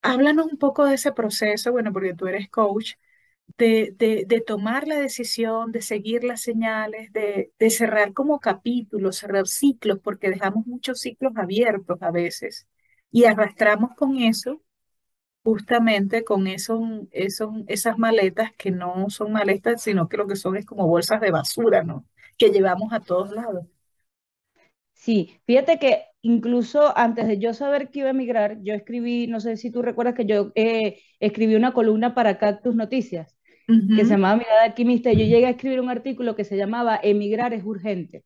háblanos 0.01 0.47
un 0.47 0.57
poco 0.57 0.85
de 0.85 0.95
ese 0.95 1.11
proceso, 1.11 1.71
bueno, 1.71 1.93
porque 1.93 2.13
tú 2.13 2.27
eres 2.27 2.49
coach, 2.49 2.93
de, 3.57 3.93
de, 3.97 4.41
tomar 4.41 4.87
la 4.87 4.97
decisión, 4.99 5.71
de 5.71 5.81
seguir 5.81 6.23
las 6.23 6.41
señales, 6.41 7.13
de, 7.13 7.53
de 7.59 7.69
cerrar 7.69 8.13
como 8.13 8.39
capítulos, 8.39 9.17
cerrar 9.17 9.47
ciclos, 9.47 9.99
porque 10.03 10.29
dejamos 10.29 10.67
muchos 10.67 10.99
ciclos 11.01 11.33
abiertos 11.37 11.97
a 12.01 12.11
veces 12.11 12.67
y 13.11 13.25
arrastramos 13.25 13.91
con 13.95 14.17
eso, 14.19 14.61
justamente 15.47 16.25
con 16.25 16.45
eso, 16.47 16.81
eso, 17.11 17.53
esas 17.67 17.97
maletas 17.97 18.51
que 18.57 18.69
no 18.69 19.09
son 19.09 19.31
maletas, 19.31 19.81
sino 19.81 20.09
que 20.09 20.17
lo 20.17 20.27
que 20.27 20.35
son 20.35 20.57
es 20.57 20.65
como 20.65 20.87
bolsas 20.87 21.21
de 21.21 21.31
basura, 21.31 21.83
¿no? 21.83 22.05
Que 22.37 22.49
llevamos 22.49 22.91
a 22.91 22.99
todos 22.99 23.31
lados. 23.31 23.65
Sí, 24.91 25.39
fíjate 25.45 25.79
que 25.79 26.03
incluso 26.21 26.97
antes 26.97 27.27
de 27.27 27.39
yo 27.39 27.53
saber 27.53 27.91
que 27.91 27.99
iba 27.99 28.09
a 28.09 28.11
emigrar, 28.11 28.57
yo 28.61 28.73
escribí, 28.73 29.27
no 29.27 29.39
sé 29.39 29.55
si 29.55 29.71
tú 29.71 29.81
recuerdas 29.81 30.15
que 30.15 30.25
yo 30.25 30.51
eh, 30.55 30.99
escribí 31.21 31.55
una 31.55 31.71
columna 31.73 32.13
para 32.13 32.37
Cactus 32.37 32.75
Noticias, 32.75 33.37
que 33.93 34.03
se 34.03 34.11
llamaba 34.11 34.35
Mirada 34.35 34.63
Alquimista, 34.63 35.13
y 35.13 35.17
yo 35.17 35.25
llegué 35.25 35.45
a 35.45 35.51
escribir 35.51 35.79
un 35.79 35.89
artículo 35.89 36.35
que 36.35 36.43
se 36.43 36.57
llamaba 36.57 36.99
Emigrar 37.01 37.53
es 37.53 37.63
urgente. 37.63 38.25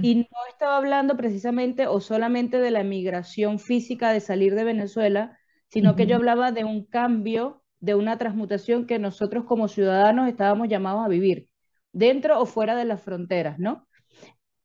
Y 0.00 0.16
no 0.16 0.26
estaba 0.50 0.78
hablando 0.78 1.16
precisamente 1.16 1.86
o 1.86 2.00
solamente 2.00 2.58
de 2.58 2.70
la 2.70 2.80
emigración 2.80 3.58
física 3.58 4.12
de 4.12 4.20
salir 4.20 4.54
de 4.54 4.64
Venezuela, 4.64 5.39
sino 5.70 5.96
que 5.96 6.06
yo 6.06 6.16
hablaba 6.16 6.52
de 6.52 6.64
un 6.64 6.84
cambio, 6.84 7.62
de 7.80 7.94
una 7.94 8.18
transmutación 8.18 8.86
que 8.86 8.98
nosotros 8.98 9.44
como 9.44 9.68
ciudadanos 9.68 10.28
estábamos 10.28 10.68
llamados 10.68 11.04
a 11.04 11.08
vivir, 11.08 11.48
dentro 11.92 12.40
o 12.40 12.46
fuera 12.46 12.76
de 12.76 12.84
las 12.84 13.02
fronteras, 13.02 13.58
¿no? 13.58 13.86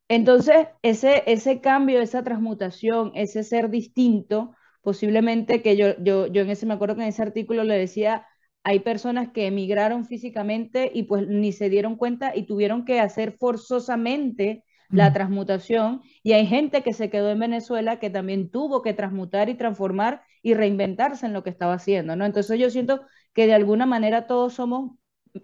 Entonces, 0.08 0.68
ese, 0.84 1.24
ese 1.26 1.62
cambio, 1.62 2.02
esa 2.02 2.24
transmutación, 2.24 3.12
ese 3.16 3.44
ser 3.44 3.70
distinto, 3.70 4.56
posiblemente 4.82 5.62
que 5.64 5.78
yo, 5.78 5.98
yo, 6.00 6.28
yo 6.28 6.42
en 6.44 6.52
ese, 6.52 6.66
me 6.68 6.76
acuerdo 6.76 6.96
que 6.96 7.02
en 7.04 7.08
ese 7.08 7.24
artículo 7.24 7.64
le 7.64 7.78
decía, 7.78 8.28
hay 8.64 8.80
personas 8.80 9.32
que 9.32 9.48
emigraron 9.48 10.06
físicamente 10.06 10.92
y 10.94 11.04
pues 11.04 11.28
ni 11.28 11.52
se 11.54 11.70
dieron 11.70 11.96
cuenta 11.96 12.36
y 12.36 12.48
tuvieron 12.48 12.84
que 12.86 13.00
hacer 13.00 13.32
forzosamente 13.32 14.65
la 14.90 15.14
transmutación 15.14 16.02
y 16.24 16.34
hay 16.34 16.46
gente 16.46 16.84
que 16.84 16.94
se 16.94 17.10
quedó 17.10 17.30
en 17.32 17.40
Venezuela 17.40 18.00
que 18.00 18.10
también 18.10 18.50
tuvo 18.50 18.82
que 18.82 18.94
transmutar 18.94 19.50
y 19.50 19.56
transformar 19.56 20.24
y 20.42 20.54
reinventarse 20.54 21.26
en 21.26 21.34
lo 21.34 21.44
que 21.44 21.50
estaba 21.50 21.74
haciendo, 21.74 22.16
¿no? 22.16 22.26
Entonces 22.26 22.60
yo 22.60 22.70
siento 22.70 23.02
que 23.34 23.48
de 23.48 23.54
alguna 23.54 23.86
manera 23.86 24.28
todos 24.28 24.54
somos 24.54 24.92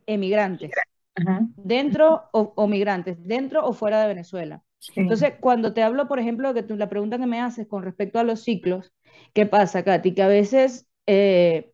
emigrantes, 0.06 0.72
dentro 1.56 2.30
o, 2.32 2.68
migrantes, 2.68 3.18
dentro 3.22 3.66
o 3.66 3.74
fuera 3.74 4.02
de 4.02 4.08
Venezuela. 4.08 4.64
Entonces, 4.96 5.34
cuando 5.40 5.74
te 5.74 5.84
hablo, 5.84 6.08
por 6.08 6.20
ejemplo, 6.20 6.54
que 6.54 6.64
tú, 6.64 6.76
la 6.76 6.90
pregunta 6.90 7.20
que 7.20 7.28
me 7.28 7.40
haces 7.40 7.68
con 7.68 7.84
respecto 7.84 8.20
a 8.20 8.24
los 8.24 8.44
ciclos, 8.44 8.92
¿qué 9.34 9.46
pasa, 9.46 9.84
Katy? 9.84 10.14
Que 10.16 10.24
a 10.24 10.28
veces, 10.28 10.88
eh, 11.06 11.72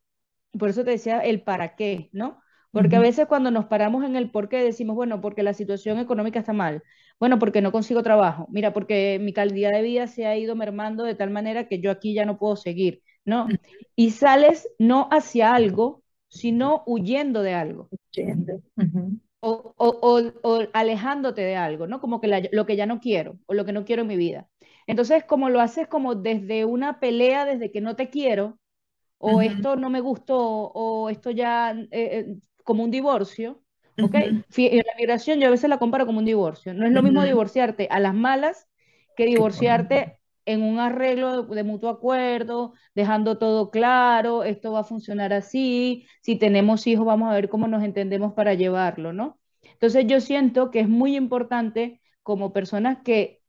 por 0.57 0.69
eso 0.69 0.83
te 0.83 0.91
decía 0.91 1.19
el 1.19 1.41
para 1.41 1.75
qué, 1.75 2.09
¿no? 2.11 2.41
Porque 2.71 2.95
a 2.97 2.99
veces 2.99 3.27
cuando 3.27 3.49
nos 3.49 3.65
paramos 3.65 4.03
en 4.03 4.15
el 4.15 4.29
por 4.29 4.49
qué 4.49 4.63
decimos, 4.63 4.95
bueno, 4.95 5.21
porque 5.21 5.41
la 5.41 5.53
situación 5.53 5.99
económica 5.99 6.39
está 6.39 6.53
mal, 6.53 6.83
bueno, 7.19 7.39
porque 7.39 7.61
no 7.61 7.71
consigo 7.71 8.03
trabajo, 8.03 8.47
mira, 8.51 8.73
porque 8.73 9.19
mi 9.19 9.33
calidad 9.33 9.71
de 9.71 9.81
vida 9.81 10.07
se 10.07 10.27
ha 10.27 10.37
ido 10.37 10.55
mermando 10.55 11.03
de 11.03 11.15
tal 11.15 11.31
manera 11.31 11.67
que 11.67 11.79
yo 11.79 11.91
aquí 11.91 12.13
ya 12.13 12.25
no 12.25 12.37
puedo 12.37 12.55
seguir, 12.55 13.01
¿no? 13.25 13.47
Y 13.95 14.11
sales 14.11 14.69
no 14.77 15.09
hacia 15.11 15.55
algo, 15.55 16.03
sino 16.27 16.83
huyendo 16.85 17.41
de 17.41 17.53
algo. 17.53 17.89
o, 19.39 19.73
o, 19.77 20.21
o, 20.43 20.59
alejándote 20.73 21.41
de 21.41 21.55
algo, 21.55 21.87
¿no? 21.87 22.01
Como 22.01 22.19
que 22.21 22.49
lo 22.51 22.65
que 22.65 22.75
ya 22.75 22.85
no 22.85 22.99
quiero 22.99 23.39
o 23.45 23.53
lo 23.53 23.65
que 23.65 23.73
no 23.73 23.85
quiero 23.85 24.03
en 24.03 24.07
mi 24.07 24.17
vida. 24.17 24.47
Entonces, 24.87 25.23
como 25.25 25.49
lo 25.49 25.59
haces 25.59 25.87
como 25.87 26.15
desde 26.15 26.65
una 26.65 26.99
pelea, 26.99 27.45
desde 27.45 27.71
que 27.71 27.81
no 27.81 27.95
te 27.95 28.09
quiero, 28.09 28.59
o 29.17 29.41
esto 29.41 29.75
no 29.75 29.89
me 29.89 30.01
gustó, 30.01 30.37
o 30.39 31.09
esto 31.09 31.31
ya 31.31 31.71
eh, 31.71 31.87
eh, 31.91 32.35
como 32.63 32.83
un 32.83 32.91
divorcio, 32.91 33.61
¿ok? 34.01 34.13
La 34.13 34.93
migración 34.97 35.39
yo 35.39 35.47
a 35.47 35.51
veces 35.51 35.69
la 35.69 35.77
comparo 35.77 36.05
como 36.05 36.19
un 36.19 36.25
divorcio. 36.25 36.73
No 36.73 36.85
es 36.85 36.91
lo 36.91 37.03
mismo 37.03 37.23
divorciarte 37.23 37.87
a 37.91 37.99
las 37.99 38.13
malas 38.13 38.67
que 39.15 39.25
divorciarte 39.25 40.19
en 40.45 40.63
un 40.63 40.79
arreglo 40.79 41.43
de, 41.43 41.63
mutuo 41.63 41.89
acuerdo, 41.89 42.73
dejando 42.95 43.37
todo 43.37 43.69
claro, 43.69 44.43
esto 44.45 44.71
va 44.71 44.79
a 44.79 44.83
funcionar 44.85 45.33
así, 45.33 46.07
si 46.21 46.37
tenemos 46.37 46.87
hijos 46.87 47.05
vamos 47.05 47.29
a 47.29 47.35
ver 47.35 47.49
cómo 47.49 47.67
nos 47.67 47.83
entendemos 47.83 48.31
para 48.33 48.53
llevarlo, 48.53 49.11
¿no? 49.11 49.37
Entonces 49.61 50.05
yo 50.07 50.21
siento 50.21 50.71
que 50.71 50.79
es 50.79 50.87
muy 50.87 51.17
importante 51.17 51.99
como 52.23 52.53
personas 52.53 52.99
que 53.03 53.41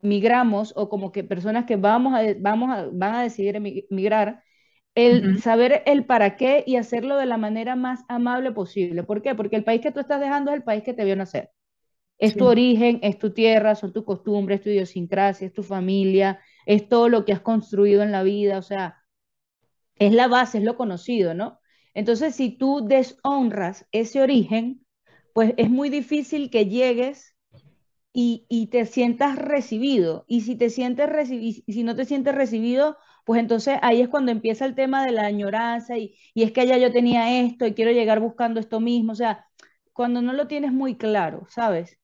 migramos 0.00 0.72
o 0.74 0.88
como 0.88 1.12
que 1.12 1.22
personas 1.22 1.66
que 1.66 1.76
vamos 1.76 2.14
a, 2.14 2.22
vamos 2.38 2.70
a, 2.70 2.88
van 2.92 3.14
a 3.14 3.22
decidir 3.22 3.56
emigrar, 3.56 4.42
el 4.98 5.30
saber 5.36 5.84
el 5.86 6.04
para 6.06 6.36
qué 6.36 6.64
y 6.66 6.74
hacerlo 6.74 7.16
de 7.16 7.26
la 7.26 7.36
manera 7.36 7.76
más 7.76 8.00
amable 8.08 8.50
posible. 8.50 9.04
¿Por 9.04 9.22
qué? 9.22 9.36
Porque 9.36 9.54
el 9.54 9.62
país 9.62 9.80
que 9.80 9.92
tú 9.92 10.00
estás 10.00 10.20
dejando 10.20 10.50
es 10.50 10.56
el 10.56 10.64
país 10.64 10.82
que 10.82 10.92
te 10.92 11.04
vio 11.04 11.14
nacer. 11.14 11.50
Es 12.18 12.36
tu 12.36 12.46
origen, 12.46 13.00
es 13.02 13.18
tu 13.18 13.32
tierra, 13.32 13.76
son 13.76 13.92
tus 13.92 14.04
costumbres, 14.04 14.62
tu 14.62 14.70
idiosincrasia, 14.70 15.46
es 15.46 15.52
tu 15.54 15.62
familia, 15.62 16.40
es 16.66 16.88
todo 16.88 17.08
lo 17.08 17.24
que 17.24 17.32
has 17.32 17.40
construido 17.40 18.02
en 18.02 18.12
la 18.12 18.24
vida, 18.24 18.58
o 18.58 18.62
sea, 18.62 18.96
es 19.96 20.12
la 20.12 20.28
base, 20.28 20.58
es 20.58 20.64
lo 20.64 20.76
conocido, 20.76 21.34
¿no? 21.34 21.60
Entonces, 21.94 22.34
si 22.34 22.50
tú 22.56 22.86
deshonras 22.86 23.86
ese 23.92 24.20
origen, 24.20 24.84
pues 25.32 25.54
es 25.58 25.70
muy 25.70 25.90
difícil 25.90 26.50
que 26.50 26.66
llegues 26.66 27.36
y, 28.12 28.46
y 28.48 28.68
te 28.68 28.86
sientas 28.86 29.36
recibido. 29.36 30.24
Y 30.28 30.42
si 30.42 30.56
te 30.56 30.70
sientes 30.70 31.08
recibido, 31.08 31.62
si 31.68 31.84
no 31.84 31.96
te 31.96 32.04
sientes 32.04 32.34
recibido, 32.34 32.96
pues 33.28 33.40
entonces 33.40 33.76
ahí 33.82 34.00
es 34.00 34.08
cuando 34.08 34.32
empieza 34.32 34.64
el 34.64 34.74
tema 34.74 35.04
de 35.04 35.12
la 35.12 35.26
añoranza 35.26 35.98
y, 35.98 36.16
es 36.34 36.50
que 36.50 36.62
allá 36.62 36.78
yo 36.78 36.90
tenía 36.90 37.42
esto 37.42 37.66
y 37.66 37.74
quiero 37.74 37.92
llegar 37.92 38.20
buscando 38.20 38.58
esto 38.58 38.80
mismo, 38.80 39.12
o 39.12 39.14
sea, 39.14 39.44
cuando 39.92 40.22
no 40.22 40.32
lo 40.32 40.46
tienes 40.46 40.72
muy 40.72 40.96
claro, 40.96 41.46
¿sabes? 41.50 41.98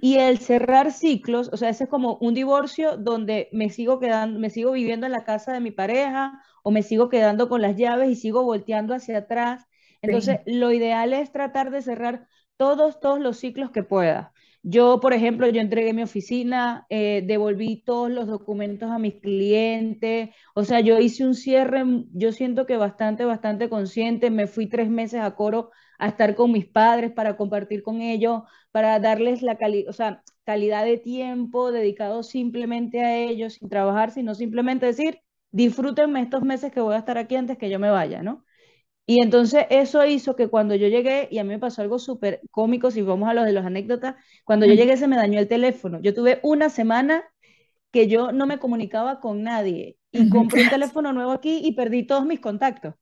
Y 0.00 0.18
el 0.18 0.38
cerrar 0.38 0.92
ciclos, 0.92 1.50
o 1.52 1.56
sea, 1.56 1.70
ese 1.70 1.82
es 1.82 1.90
como 1.90 2.16
un 2.20 2.32
divorcio 2.32 2.96
donde 2.96 3.48
me 3.50 3.70
sigo 3.70 3.98
quedando, 3.98 4.38
me 4.38 4.50
sigo 4.50 4.70
viviendo 4.70 5.04
en 5.06 5.10
la 5.10 5.24
casa 5.24 5.52
de 5.52 5.58
mi 5.58 5.72
pareja 5.72 6.44
o 6.62 6.70
me 6.70 6.84
sigo 6.84 7.08
quedando 7.08 7.48
con 7.48 7.60
las 7.60 7.74
llaves 7.74 8.08
y 8.10 8.14
sigo 8.14 8.44
volteando 8.44 8.94
hacia 8.94 9.18
atrás. 9.18 9.66
Entonces, 10.00 10.38
lo 10.46 10.70
ideal 10.70 11.12
es 11.12 11.32
tratar 11.32 11.72
de 11.72 11.82
cerrar 11.82 12.28
todos, 12.56 13.00
todos 13.00 13.18
los 13.18 13.36
ciclos 13.36 13.72
que 13.72 13.82
pueda. 13.82 14.32
Yo, 14.62 15.00
por 15.00 15.12
ejemplo, 15.14 15.48
yo 15.48 15.60
entregué 15.60 15.92
mi 15.92 16.02
oficina, 16.02 16.86
eh, 16.90 17.22
devolví 17.26 17.82
todos 17.84 18.10
los 18.10 18.26
documentos 18.26 18.90
a 18.90 18.98
mis 18.98 19.14
clientes, 19.20 20.30
o 20.54 20.64
sea, 20.64 20.80
yo 20.80 20.98
hice 20.98 21.24
un 21.24 21.34
cierre, 21.34 21.84
yo 22.12 22.32
siento 22.32 22.66
que 22.66 22.76
bastante, 22.76 23.24
bastante 23.24 23.68
consciente, 23.70 24.30
me 24.30 24.46
fui 24.46 24.66
tres 24.68 24.90
meses 24.90 25.20
a 25.20 25.34
Coro 25.36 25.70
a 25.98 26.08
estar 26.08 26.34
con 26.34 26.52
mis 26.52 26.66
padres 26.66 27.12
para 27.12 27.36
compartir 27.36 27.82
con 27.82 28.00
ellos, 28.02 28.42
para 28.72 28.98
darles 29.00 29.42
la 29.42 29.56
o 29.88 29.92
sea, 29.92 30.22
calidad 30.44 30.84
de 30.84 30.98
tiempo 30.98 31.72
dedicado 31.72 32.22
simplemente 32.22 33.00
a 33.02 33.16
ellos, 33.16 33.54
sin 33.54 33.68
trabajar, 33.68 34.10
sino 34.10 34.34
simplemente 34.34 34.86
decir, 34.86 35.20
disfrútenme 35.50 36.20
estos 36.20 36.42
meses 36.42 36.72
que 36.72 36.80
voy 36.80 36.94
a 36.94 36.98
estar 36.98 37.18
aquí 37.18 37.36
antes 37.36 37.58
que 37.58 37.70
yo 37.70 37.78
me 37.78 37.90
vaya, 37.90 38.22
¿no? 38.22 38.44
Y 39.10 39.22
entonces 39.22 39.64
eso 39.70 40.04
hizo 40.04 40.36
que 40.36 40.48
cuando 40.48 40.74
yo 40.74 40.86
llegué, 40.86 41.28
y 41.30 41.38
a 41.38 41.42
mí 41.42 41.48
me 41.48 41.58
pasó 41.58 41.80
algo 41.80 41.98
súper 41.98 42.42
cómico, 42.50 42.90
si 42.90 43.00
vamos 43.00 43.26
a 43.26 43.32
lo 43.32 43.42
de 43.42 43.54
las 43.54 43.64
anécdotas, 43.64 44.16
cuando 44.44 44.66
yo 44.66 44.74
llegué 44.74 44.98
se 44.98 45.08
me 45.08 45.16
dañó 45.16 45.40
el 45.40 45.48
teléfono. 45.48 45.98
Yo 46.02 46.12
tuve 46.12 46.40
una 46.42 46.68
semana 46.68 47.24
que 47.90 48.06
yo 48.06 48.32
no 48.32 48.46
me 48.46 48.58
comunicaba 48.58 49.18
con 49.18 49.42
nadie 49.42 49.96
y 50.12 50.28
compré 50.28 50.64
un 50.64 50.68
teléfono 50.68 51.14
nuevo 51.14 51.32
aquí 51.32 51.62
y 51.64 51.72
perdí 51.72 52.02
todos 52.06 52.26
mis 52.26 52.38
contactos. 52.38 52.96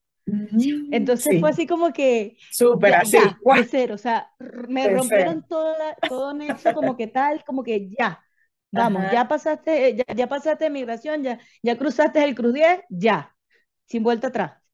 Entonces 0.93 1.41
fue 1.41 1.51
así 1.51 1.67
como 1.67 1.93
que... 1.93 2.37
Súper 2.53 2.95
así. 2.95 3.19
o 3.91 3.99
sea, 3.99 4.31
me 4.69 4.89
rompieron 4.89 5.45
todo, 5.49 5.75
todo 6.09 6.41
eso 6.41 6.73
como 6.73 6.97
que 6.97 7.09
tal, 7.09 7.43
como 7.45 7.65
que 7.65 7.91
ya, 7.99 8.23
vamos, 8.71 9.03
ya 9.11 9.27
pasaste, 9.27 9.97
ya, 9.97 10.15
ya 10.15 10.29
pasaste 10.29 10.71
migración, 10.71 11.25
ya, 11.25 11.41
ya 11.65 11.77
cruzaste 11.77 12.23
el 12.23 12.37
cruz 12.37 12.55
10, 12.55 12.83
ya, 12.91 13.35
sin 13.87 14.05
vuelta 14.05 14.29
atrás. 14.29 14.66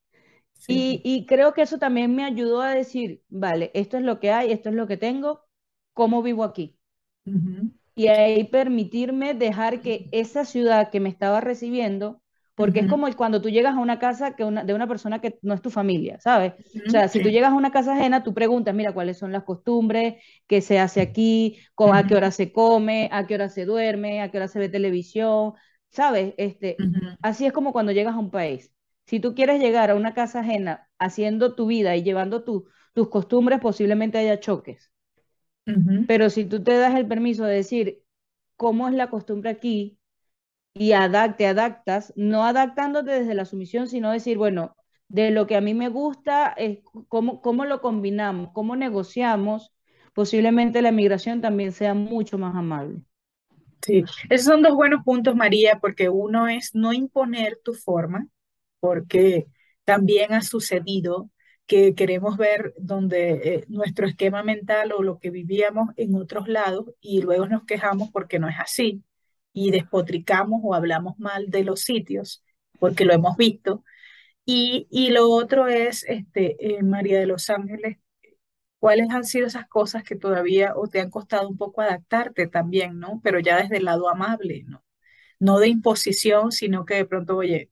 Y, 0.68 1.26
creo 1.26 1.54
que 1.54 1.62
eso 1.62 1.78
también 1.78 2.14
me 2.14 2.24
ayudó 2.24 2.60
a 2.62 2.74
decir, 2.74 3.22
vale, 3.28 3.70
esto 3.74 3.96
es 3.96 4.02
lo 4.04 4.20
que 4.20 4.30
hay, 4.30 4.52
esto 4.52 4.68
es 4.68 4.74
lo 4.74 4.86
que 4.86 4.96
tengo, 4.96 5.44
¿cómo 5.92 6.22
vivo 6.22 6.44
aquí? 6.44 6.78
Y 7.94 8.06
ahí 8.08 8.44
permitirme 8.44 9.34
dejar 9.34 9.82
que 9.82 10.08
esa 10.12 10.44
ciudad 10.44 10.90
que 10.90 11.00
me 11.00 11.08
estaba 11.08 11.40
recibiendo, 11.40 12.22
porque 12.54 12.80
es 12.80 12.86
como 12.86 13.10
cuando 13.16 13.42
tú 13.42 13.50
llegas 13.50 13.74
a 13.74 13.80
una 13.80 13.98
casa 13.98 14.34
que 14.36 14.44
de 14.44 14.74
una 14.74 14.86
persona 14.86 15.20
que 15.20 15.38
no 15.42 15.54
es 15.54 15.62
tu 15.62 15.70
familia, 15.70 16.18
¿sabes? 16.20 16.54
O 16.86 16.90
sea, 16.90 17.08
si 17.08 17.20
tú 17.20 17.28
llegas 17.28 17.50
a 17.52 17.54
una 17.54 17.70
casa 17.70 17.94
ajena, 17.94 18.22
tú 18.22 18.32
preguntas, 18.34 18.74
mira, 18.74 18.92
¿cuáles 18.92 19.18
son 19.18 19.32
las 19.32 19.44
costumbres? 19.44 20.22
¿Qué 20.46 20.60
se 20.60 20.78
hace 20.78 21.00
aquí? 21.00 21.58
¿A 21.76 22.06
qué 22.06 22.14
hora 22.14 22.30
se 22.30 22.52
come? 22.52 23.08
¿A 23.12 23.26
qué 23.26 23.34
hora 23.34 23.48
se 23.48 23.64
duerme? 23.64 24.20
¿A 24.22 24.30
qué 24.30 24.38
hora 24.38 24.48
se 24.48 24.58
ve 24.58 24.68
televisión? 24.68 25.54
¿Sabes? 25.90 26.34
Este, 26.36 26.76
Así 27.20 27.46
es 27.46 27.52
como 27.52 27.72
cuando 27.72 27.92
llegas 27.92 28.14
a 28.14 28.18
un 28.18 28.30
país. 28.30 28.72
Si 29.12 29.20
tú 29.20 29.34
quieres 29.34 29.60
llegar 29.60 29.90
a 29.90 29.94
una 29.94 30.14
casa 30.14 30.40
ajena 30.40 30.88
haciendo 30.98 31.54
tu 31.54 31.66
vida 31.66 31.94
y 31.96 32.02
llevando 32.02 32.44
tus 32.44 33.08
costumbres, 33.10 33.60
posiblemente 33.60 34.16
haya 34.16 34.40
choques. 34.40 34.90
Pero 36.06 36.30
si 36.30 36.46
tú 36.46 36.64
te 36.64 36.78
das 36.78 36.94
el 36.94 37.06
permiso 37.06 37.44
de 37.44 37.56
decir 37.56 38.02
cómo 38.56 38.88
es 38.88 38.94
la 38.94 39.10
costumbre 39.10 39.50
aquí 39.50 39.98
y 40.72 40.94
te 41.36 41.46
adaptas, 41.46 42.14
no 42.16 42.46
adaptándote 42.46 43.10
desde 43.10 43.34
la 43.34 43.44
sumisión, 43.44 43.86
sino 43.86 44.10
decir, 44.10 44.38
bueno, 44.38 44.76
de 45.08 45.30
lo 45.30 45.46
que 45.46 45.56
a 45.56 45.60
mí 45.60 45.74
me 45.74 45.90
gusta, 45.90 46.48
es 46.56 46.78
cómo, 47.08 47.42
cómo 47.42 47.66
lo 47.66 47.82
combinamos, 47.82 48.48
cómo 48.54 48.76
negociamos, 48.76 49.74
posiblemente 50.14 50.80
la 50.80 50.90
migración 50.90 51.42
también 51.42 51.72
sea 51.72 51.92
mucho 51.92 52.38
más 52.38 52.56
amable. 52.56 53.02
Sí, 53.82 54.04
esos 54.30 54.46
son 54.46 54.62
dos 54.62 54.74
buenos 54.74 55.04
puntos, 55.04 55.36
María, 55.36 55.80
porque 55.80 56.08
uno 56.08 56.48
es 56.48 56.74
no 56.74 56.94
imponer 56.94 57.58
tu 57.62 57.74
forma, 57.74 58.26
porque 58.82 59.46
también 59.84 60.34
ha 60.34 60.42
sucedido 60.42 61.30
que 61.68 61.94
queremos 61.96 62.36
ver 62.38 62.74
donde 62.78 63.32
eh, 63.56 63.66
nuestro 63.68 64.08
esquema 64.08 64.44
mental 64.44 64.92
o 64.92 65.02
lo 65.04 65.20
que 65.20 65.30
vivíamos 65.30 65.90
en 65.96 66.16
otros 66.16 66.48
lados 66.48 66.86
y 67.00 67.22
luego 67.22 67.46
nos 67.48 67.64
quejamos 67.66 68.10
porque 68.12 68.40
no 68.40 68.48
es 68.50 68.56
así 68.60 69.04
y 69.54 69.70
despotricamos 69.72 70.60
o 70.64 70.74
hablamos 70.74 71.18
mal 71.20 71.50
de 71.50 71.64
los 71.64 71.82
sitios 71.82 72.44
porque 72.80 73.06
lo 73.06 73.14
hemos 73.14 73.36
visto. 73.38 73.84
Y, 74.46 74.88
y 74.90 75.10
lo 75.10 75.30
otro 75.30 75.68
es, 75.68 76.04
este, 76.04 76.56
eh, 76.78 76.82
María 76.82 77.20
de 77.20 77.26
los 77.26 77.50
Ángeles, 77.50 77.98
¿cuáles 78.78 79.10
han 79.10 79.24
sido 79.24 79.46
esas 79.46 79.68
cosas 79.68 80.04
que 80.04 80.16
todavía 80.16 80.74
o 80.76 80.88
te 80.88 81.00
han 81.00 81.10
costado 81.10 81.48
un 81.48 81.56
poco 81.56 81.80
adaptarte 81.82 82.48
también, 82.48 82.98
¿no? 82.98 83.20
Pero 83.22 83.40
ya 83.40 83.56
desde 83.62 83.78
el 83.78 83.84
lado 83.84 84.08
amable, 84.08 84.64
¿no? 84.66 84.84
No 85.40 85.60
de 85.60 85.68
imposición, 85.68 86.52
sino 86.52 86.86
que 86.86 86.96
de 86.96 87.06
pronto, 87.06 87.38
oye, 87.38 87.71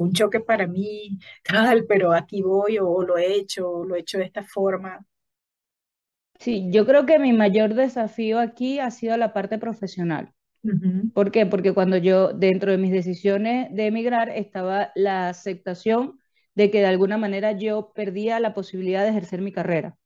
un 0.00 0.12
choque 0.12 0.40
para 0.40 0.66
mí, 0.66 1.18
tal, 1.44 1.84
pero 1.86 2.12
aquí 2.12 2.42
voy 2.42 2.78
o, 2.78 3.02
lo 3.02 3.18
he 3.18 3.34
hecho, 3.34 3.70
o 3.70 3.84
lo 3.84 3.94
he 3.94 4.00
hecho 4.00 4.18
de 4.18 4.24
esta 4.24 4.42
forma. 4.42 5.04
Sí, 6.38 6.68
yo 6.70 6.86
creo 6.86 7.04
que 7.04 7.18
mi 7.18 7.34
mayor 7.34 7.74
desafío 7.74 8.38
aquí 8.38 8.78
ha 8.78 8.90
sido 8.90 9.16
la 9.18 9.34
parte 9.34 9.58
profesional. 9.58 10.32
¿Por 11.12 11.30
qué? 11.30 11.44
Porque 11.44 11.74
cuando 11.74 11.98
yo, 11.98 12.32
dentro 12.32 12.70
de 12.70 12.78
mis 12.78 12.92
decisiones 12.92 13.68
de 13.74 13.86
emigrar, 13.86 14.30
estaba 14.30 14.90
la 14.94 15.28
aceptación 15.28 16.18
de 16.54 16.70
que 16.70 16.80
de 16.80 16.86
alguna 16.86 17.18
manera 17.18 17.52
yo 17.52 17.92
perdía 17.94 18.40
la 18.40 18.54
posibilidad 18.54 19.02
de 19.04 19.10
ejercer 19.10 19.42
mi 19.42 19.52
carrera, 19.52 19.96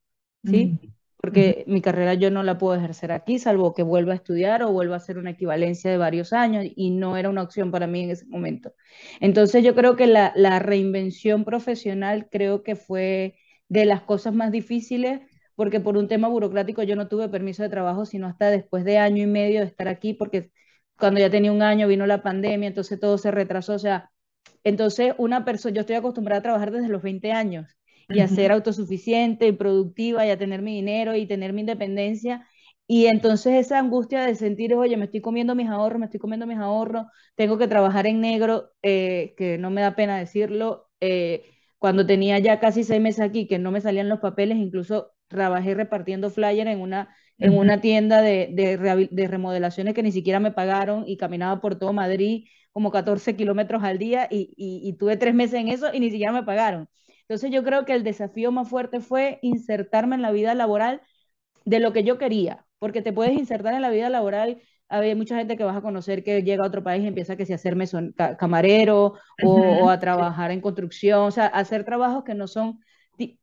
¿sí? 0.45 0.94
Porque 1.25 1.65
mi 1.67 1.81
carrera 1.81 2.13
yo 2.13 2.31
no 2.31 2.43
la 2.43 2.59
puedo 2.59 2.77
ejercer 2.77 3.11
aquí, 3.11 3.39
salvo 3.39 3.73
que 3.73 3.83
vuelva 3.83 4.13
a 4.13 4.17
estudiar 4.17 4.63
o 4.63 4.73
vuelva 4.73 4.97
a 4.97 4.99
hacer 4.99 5.17
una 5.17 5.31
equivalencia 5.31 5.91
de 5.91 5.97
varios 5.97 6.35
años 6.35 6.67
y 6.77 6.91
no 6.91 7.17
era 7.17 7.31
una 7.31 7.43
opción 7.43 7.71
para 7.71 7.87
mí 7.87 8.03
en 8.03 8.11
ese 8.11 8.27
momento. 8.27 8.75
Entonces 9.21 9.65
yo 9.65 9.75
creo 9.75 9.97
que 9.97 10.07
la, 10.07 10.35
la 10.37 10.59
reinvención 10.59 11.45
profesional 11.45 12.29
creo 12.31 12.63
que 12.63 12.77
fue 12.77 13.37
de 13.69 13.87
las 13.87 14.03
cosas 14.03 14.35
más 14.35 14.53
difíciles 14.53 15.21
porque 15.55 15.81
por 15.81 15.97
un 15.97 16.09
tema 16.09 16.29
burocrático 16.29 16.83
yo 16.83 16.95
no 16.95 17.09
tuve 17.09 17.31
permiso 17.31 17.63
de 17.63 17.71
trabajo 17.71 18.05
sino 18.05 18.27
hasta 18.27 18.51
después 18.51 18.85
de 18.85 18.99
año 18.99 19.23
y 19.23 19.27
medio 19.27 19.61
de 19.61 19.67
estar 19.67 19.89
aquí, 19.89 20.13
porque 20.13 20.51
cuando 20.99 21.21
ya 21.21 21.31
tenía 21.31 21.53
un 21.53 21.63
año 21.63 21.89
vino 21.89 22.07
la 22.07 22.23
pandemia, 22.23 22.69
entonces 22.69 23.01
todo 23.01 23.17
se 23.19 23.31
retrasó, 23.31 23.75
o 23.75 23.79
sea, 23.79 24.11
entonces 24.63 25.15
una 25.19 25.45
persona, 25.45 25.75
yo 25.75 25.81
estoy 25.81 25.97
acostumbrada 25.97 26.41
a 26.41 26.43
trabajar 26.43 26.71
desde 26.71 26.89
los 26.89 27.03
20 27.03 27.33
años 27.33 27.77
y 28.09 28.21
a 28.21 28.29
ser 28.29 28.53
autosuficiente 28.53 29.47
y 29.47 29.53
productiva 29.53 30.27
y 30.27 30.31
a 30.31 30.39
tener 30.39 30.63
mi 30.63 30.75
dinero 30.75 31.15
y 31.15 31.27
tener 31.27 31.53
mi 31.53 31.61
independencia. 31.61 32.47
Y 32.87 33.07
entonces 33.07 33.55
esa 33.55 33.79
angustia 33.79 34.25
de 34.25 34.35
sentir, 34.35 34.75
oye, 34.75 34.97
me 34.97 35.07
estoy 35.07 35.21
comiendo 35.23 35.55
mis 35.55 35.69
ahorros, 35.69 35.99
me 35.99 36.07
estoy 36.07 36.21
comiendo 36.21 36.47
mis 36.47 36.59
ahorros, 36.59 37.07
tengo 37.35 37.57
que 37.59 37.69
trabajar 37.69 38.07
en 38.07 38.21
negro, 38.21 38.73
eh, 38.83 39.35
que 39.37 39.57
no 39.59 39.71
me 39.71 39.81
da 39.81 39.97
pena 39.97 40.19
decirlo, 40.19 40.91
eh, 41.01 41.45
cuando 41.79 42.07
tenía 42.07 42.39
ya 42.39 42.61
casi 42.61 42.85
seis 42.85 43.01
meses 43.01 43.21
aquí, 43.21 43.47
que 43.47 43.59
no 43.59 43.71
me 43.71 43.81
salían 43.81 44.09
los 44.09 44.21
papeles, 44.21 44.59
incluso 44.59 45.13
trabajé 45.29 45.75
repartiendo 45.75 46.31
flyer 46.31 46.69
en 46.69 46.81
una, 46.81 47.15
en 47.39 47.57
una 47.59 47.81
tienda 47.81 48.23
de, 48.23 48.49
de, 48.53 49.29
remodelaciones 49.29 49.95
que 49.95 50.03
ni 50.03 50.13
siquiera 50.13 50.41
me 50.41 50.53
pagaron 50.53 51.05
y 51.07 51.17
caminaba 51.17 51.61
por 51.61 51.79
todo 51.79 51.93
Madrid 51.93 52.47
como 52.73 52.91
14 52.91 53.37
kilómetros 53.37 53.83
al 53.83 53.99
día 53.99 54.29
y, 54.31 54.55
y, 54.57 54.93
tuve 54.95 55.17
tres 55.17 55.35
meses 55.35 55.61
en 55.61 55.69
eso 55.69 55.93
y 55.93 56.01
ni 56.01 56.11
siquiera 56.11 56.33
me 56.33 56.43
pagaron. 56.43 56.89
Entonces 57.29 57.51
yo 57.51 57.65
creo 57.65 57.85
que 57.85 57.95
el 57.95 58.05
desafío 58.05 58.53
más 58.53 58.69
fuerte 58.69 59.01
fue 59.01 59.39
insertarme 59.43 60.17
en 60.17 60.23
la 60.23 60.33
vida 60.33 60.55
laboral 60.55 61.01
de 61.65 61.81
lo 61.81 61.93
que 61.93 62.05
yo 62.05 62.19
quería, 62.19 62.67
porque 62.79 63.03
te 63.03 63.13
puedes 63.13 63.35
insertar 63.35 63.75
en 63.75 63.83
la 63.83 63.91
vida 63.91 64.11
laboral 64.11 64.61
hay 64.89 65.15
mucha 65.15 65.37
gente 65.37 65.57
que 65.57 65.65
vas 65.65 65.77
a 65.77 65.81
conocer 65.81 66.23
que 66.23 66.43
llega 66.43 66.65
a 66.65 66.67
otro 66.67 66.83
país 66.83 67.03
y 67.03 67.07
empieza 67.09 67.37
que 67.37 67.47
se 67.47 67.55
hacerme 67.55 67.87
son 67.87 68.15
camarero 68.39 69.15
o, 69.43 69.53
o, 69.85 69.89
a 69.89 69.99
trabajar 69.99 70.51
en 70.51 70.61
construcción, 70.61 71.23
o 71.23 71.31
sea, 71.31 71.47
hacer 71.47 71.85
trabajos 71.85 72.25
que 72.25 72.35
no 72.35 72.47
son 72.47 72.81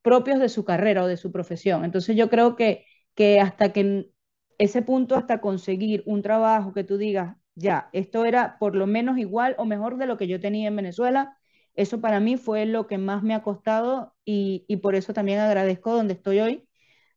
propios 0.02 0.40
de 0.40 0.50
su 0.50 0.64
carrera 0.66 1.04
o 1.04 1.08
de 1.08 1.18
su 1.18 1.32
profesión. 1.32 1.84
Entonces 1.84 2.16
yo 2.16 2.30
creo 2.30 2.56
que, 2.56 2.86
que 3.16 3.40
hasta 3.40 3.72
que 3.74 4.10
ese 4.58 4.82
punto, 4.82 5.16
hasta 5.16 5.42
conseguir 5.42 6.04
un 6.06 6.22
trabajo 6.22 6.74
que 6.74 6.84
tú 6.84 6.98
digas, 6.98 7.36
ya, 7.56 7.90
esto 7.94 8.26
era 8.26 8.58
por 8.60 8.76
lo 8.76 8.88
menos 8.88 9.18
igual 9.18 9.56
o 9.58 9.66
mejor 9.66 9.98
de 9.98 10.06
lo 10.06 10.18
que 10.18 10.28
yo 10.28 10.40
tenía 10.40 10.68
en 10.68 10.76
Venezuela, 10.76 11.38
eso 11.76 12.02
para 12.02 12.20
mí 12.20 12.38
fue 12.38 12.66
lo 12.66 12.88
que 12.88 12.98
más 12.98 13.24
me 13.24 13.34
ha 13.36 13.44
costado 13.44 14.16
y, 14.26 14.66
y 14.68 14.78
por 14.78 14.96
eso 14.96 15.14
también 15.14 15.40
agradezco 15.40 15.94
donde 15.94 16.14
estoy 16.16 16.40
hoy, 16.40 16.68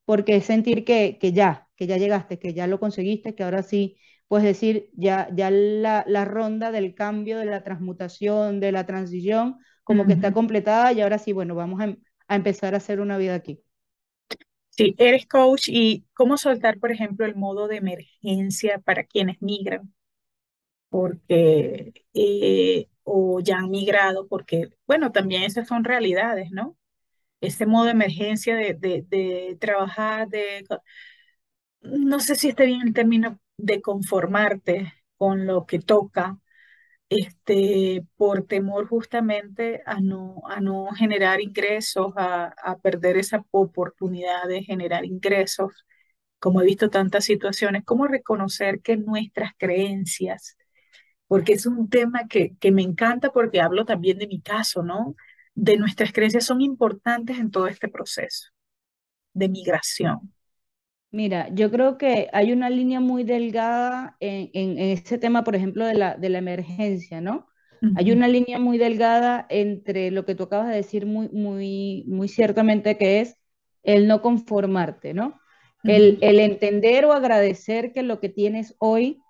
porque 0.05 0.37
es 0.37 0.45
sentir 0.47 0.85
que, 0.85 1.19
que, 1.21 1.33
ya, 1.33 1.69
que 1.77 1.87
ya 1.87 1.97
llegaste, 1.99 2.39
que 2.39 2.55
ya 2.55 2.67
lo 2.67 2.81
conseguiste, 2.81 3.35
que 3.35 3.43
ahora 3.45 3.63
sí 3.63 3.97
puedes 4.29 4.45
decir, 4.47 4.91
ya, 4.95 5.29
ya 5.35 5.51
la, 5.51 6.05
la 6.09 6.25
ronda 6.25 6.71
del 6.73 6.95
cambio, 6.95 7.39
de 7.39 7.47
la 7.47 7.65
transmutación, 7.65 8.61
de 8.61 8.73
la 8.73 8.87
transición, 8.87 9.59
como 9.85 10.07
que 10.07 10.15
está 10.15 10.33
completada 10.33 10.93
y 10.93 11.01
ahora 11.03 11.19
sí, 11.19 11.33
bueno, 11.33 11.55
vamos 11.55 11.81
a, 11.83 11.97
a 12.29 12.37
empezar 12.37 12.75
a 12.75 12.79
hacer 12.79 13.01
una 13.01 13.19
vida 13.19 13.35
aquí. 13.35 13.63
Sí, 14.71 14.95
eres 14.99 15.27
coach 15.27 15.69
y 15.69 16.05
cómo 16.15 16.37
soltar, 16.37 16.79
por 16.81 16.91
ejemplo, 16.93 17.25
el 17.27 17.35
modo 17.37 17.69
de 17.69 17.77
emergencia 17.77 18.79
para 18.81 19.05
quienes 19.05 19.41
migran, 19.41 19.95
porque 20.91 21.93
eh, 22.15 22.89
o 23.05 23.41
ya 23.41 23.59
han 23.59 23.71
migrado, 23.71 24.29
porque, 24.29 24.71
bueno, 24.87 25.13
también 25.13 25.45
esas 25.45 25.69
son 25.69 25.85
realidades, 25.85 26.51
¿no? 26.53 26.77
Ese 27.41 27.67
modo 27.67 27.87
de 27.87 27.93
emergencia 27.93 28.57
de, 28.57 28.75
de, 28.75 29.05
de 29.09 29.57
trabajar, 29.61 30.29
de, 30.29 30.65
no 31.83 32.21
sé 32.21 32.35
si 32.37 32.49
esté 32.49 32.67
bien 32.67 32.83
el 32.83 32.95
término, 32.95 33.39
de 33.57 33.81
conformarte 33.83 34.93
con 35.17 35.47
lo 35.47 35.67
que 35.67 35.79
toca, 35.79 36.39
este, 37.11 38.07
por 38.17 38.45
temor 38.47 38.89
justamente 38.89 39.83
a 39.87 40.01
no, 40.01 40.43
a 40.49 40.61
no 40.61 40.89
generar 40.93 41.41
ingresos, 41.41 42.13
a, 42.17 42.47
a 42.47 42.79
perder 42.79 43.19
esa 43.19 43.45
oportunidad 43.53 44.47
de 44.49 44.63
generar 44.65 45.05
ingresos, 45.05 45.87
como 46.41 46.63
he 46.63 46.67
visto 46.67 46.91
tantas 46.91 47.25
situaciones, 47.27 47.85
cómo 47.85 48.07
reconocer 48.09 48.81
que 48.83 48.97
nuestras 48.97 49.53
creencias, 49.59 50.57
porque 51.29 51.55
es 51.55 51.67
un 51.67 51.89
tema 51.89 52.29
que, 52.29 52.57
que 52.59 52.71
me 52.71 52.83
encanta 52.83 53.31
porque 53.31 53.61
hablo 53.61 53.85
también 53.85 54.19
de 54.19 54.27
mi 54.27 54.41
caso, 54.41 54.83
¿no? 54.83 55.17
De 55.55 55.77
nuestras 55.77 56.13
creencias 56.13 56.45
son 56.45 56.61
importantes 56.61 57.39
en 57.39 57.51
todo 57.51 57.67
este 57.67 57.89
proceso 57.89 58.51
de 59.33 59.49
migración. 59.49 60.33
Mira, 61.11 61.49
yo 61.55 61.71
creo 61.71 61.97
que 61.97 62.29
hay 62.33 62.53
una 62.53 62.71
línea 62.71 62.99
muy 62.99 63.23
delgada 63.23 64.17
en, 64.19 64.51
en, 64.53 64.79
este 64.79 65.17
tema, 65.17 65.45
por 65.45 65.55
ejemplo, 65.55 65.87
de 65.87 65.95
la, 65.95 66.17
de 66.17 66.29
la 66.29 66.39
emergencia, 66.39 67.21
¿no? 67.21 67.47
Hay 67.97 68.13
una 68.13 68.29
línea 68.29 68.59
muy 68.59 68.79
delgada 68.79 69.47
entre 69.51 70.11
lo 70.11 70.25
que 70.25 70.35
tú 70.35 70.45
acabas 70.45 70.69
de 70.69 70.77
decir 70.77 71.05
muy, 71.05 71.29
muy, 71.29 72.05
muy 72.07 72.29
ciertamente, 72.29 72.97
que 72.97 73.21
es 73.21 73.37
el 73.83 74.09
no 74.09 74.23
conformarte, 74.23 75.13
¿no? 75.13 75.39
el, 75.85 76.19
el, 76.23 76.41
entender 76.41 77.05
o 77.05 77.13
agradecer 77.13 77.93
que 77.93 78.03
lo 78.03 78.21
que 78.21 78.31
tienes 78.31 78.75
hoy 78.79 79.21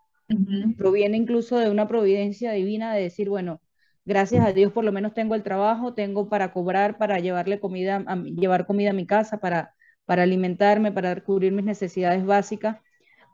proviene 0.77 1.17
incluso 1.17 1.59
de 1.59 1.71
una 1.71 1.89
providencia 1.89 2.53
divina 2.53 2.95
de 2.95 3.03
decir, 3.03 3.29
bueno, 3.29 3.61
gracias 4.05 4.47
a 4.47 4.53
Dios 4.53 4.73
por 4.73 4.85
lo 4.85 4.93
menos 4.93 5.15
tengo 5.15 5.35
el 5.35 5.43
trabajo, 5.43 5.95
tengo 5.95 6.29
para 6.29 6.53
cobrar, 6.53 6.99
para 6.99 7.19
llevarle 7.19 7.61
comida, 7.61 8.05
a, 8.07 8.17
llevar 8.17 8.67
comida 8.67 8.91
a 8.91 8.95
mi 8.95 9.07
casa, 9.07 9.39
para 9.39 9.75
para 10.05 10.23
alimentarme, 10.23 10.93
para 10.93 11.21
cubrir 11.23 11.53
mis 11.53 11.65
necesidades 11.65 12.25
básicas, 12.25 12.79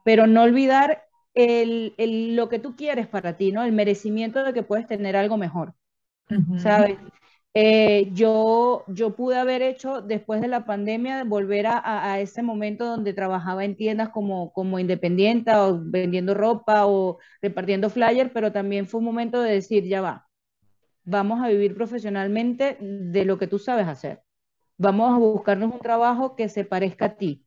pero 0.05 0.27
no 0.27 0.43
olvidar 0.43 1.05
el, 1.35 1.95
el, 1.99 2.37
lo 2.37 2.49
que 2.49 2.59
tú 2.59 2.77
quieres 2.77 3.07
para 3.07 3.37
ti, 3.37 3.53
¿no? 3.53 3.65
El 3.65 3.73
merecimiento 3.73 4.45
de 4.45 4.53
que 4.53 4.63
puedes 4.63 4.87
tener 4.87 5.17
algo 5.17 5.37
mejor, 5.37 5.75
¿sabes? 6.59 6.99
Eh, 7.53 8.11
yo, 8.13 8.85
yo 8.87 9.17
pude 9.17 9.37
haber 9.37 9.61
hecho 9.63 10.03
después 10.03 10.41
de 10.41 10.47
la 10.47 10.65
pandemia, 10.65 11.25
volver 11.25 11.67
a, 11.67 12.21
ese 12.21 12.43
momento 12.43 12.87
donde 12.87 13.13
trabajaba 13.13 13.65
en 13.65 13.77
tiendas 13.77 14.11
como, 14.11 14.53
como 14.53 14.79
independiente 14.79 15.53
o 15.55 15.81
vendiendo 15.83 16.35
ropa 16.35 16.87
o 16.87 17.19
repartiendo 17.43 17.91
flyers, 17.91 18.31
pero 18.33 18.53
también 18.53 18.87
fue 18.87 18.99
un 19.01 19.07
momento 19.07 19.43
de 19.43 19.53
decir, 19.53 19.85
ya 19.85 20.01
va, 20.01 20.29
vamos 21.05 21.43
a 21.43 21.49
vivir 21.49 21.75
profesionalmente 21.75 22.79
de 22.81 23.25
lo 23.25 23.39
que 23.39 23.49
tú 23.49 23.59
sabes 23.59 23.89
hacer. 23.89 24.23
Vamos 24.79 25.13
a 25.15 25.19
buscarnos 25.19 25.73
un 25.73 25.81
trabajo 25.81 26.37
que 26.37 26.49
se 26.49 26.65
parezca 26.65 27.07
a 27.07 27.17
ti, 27.17 27.45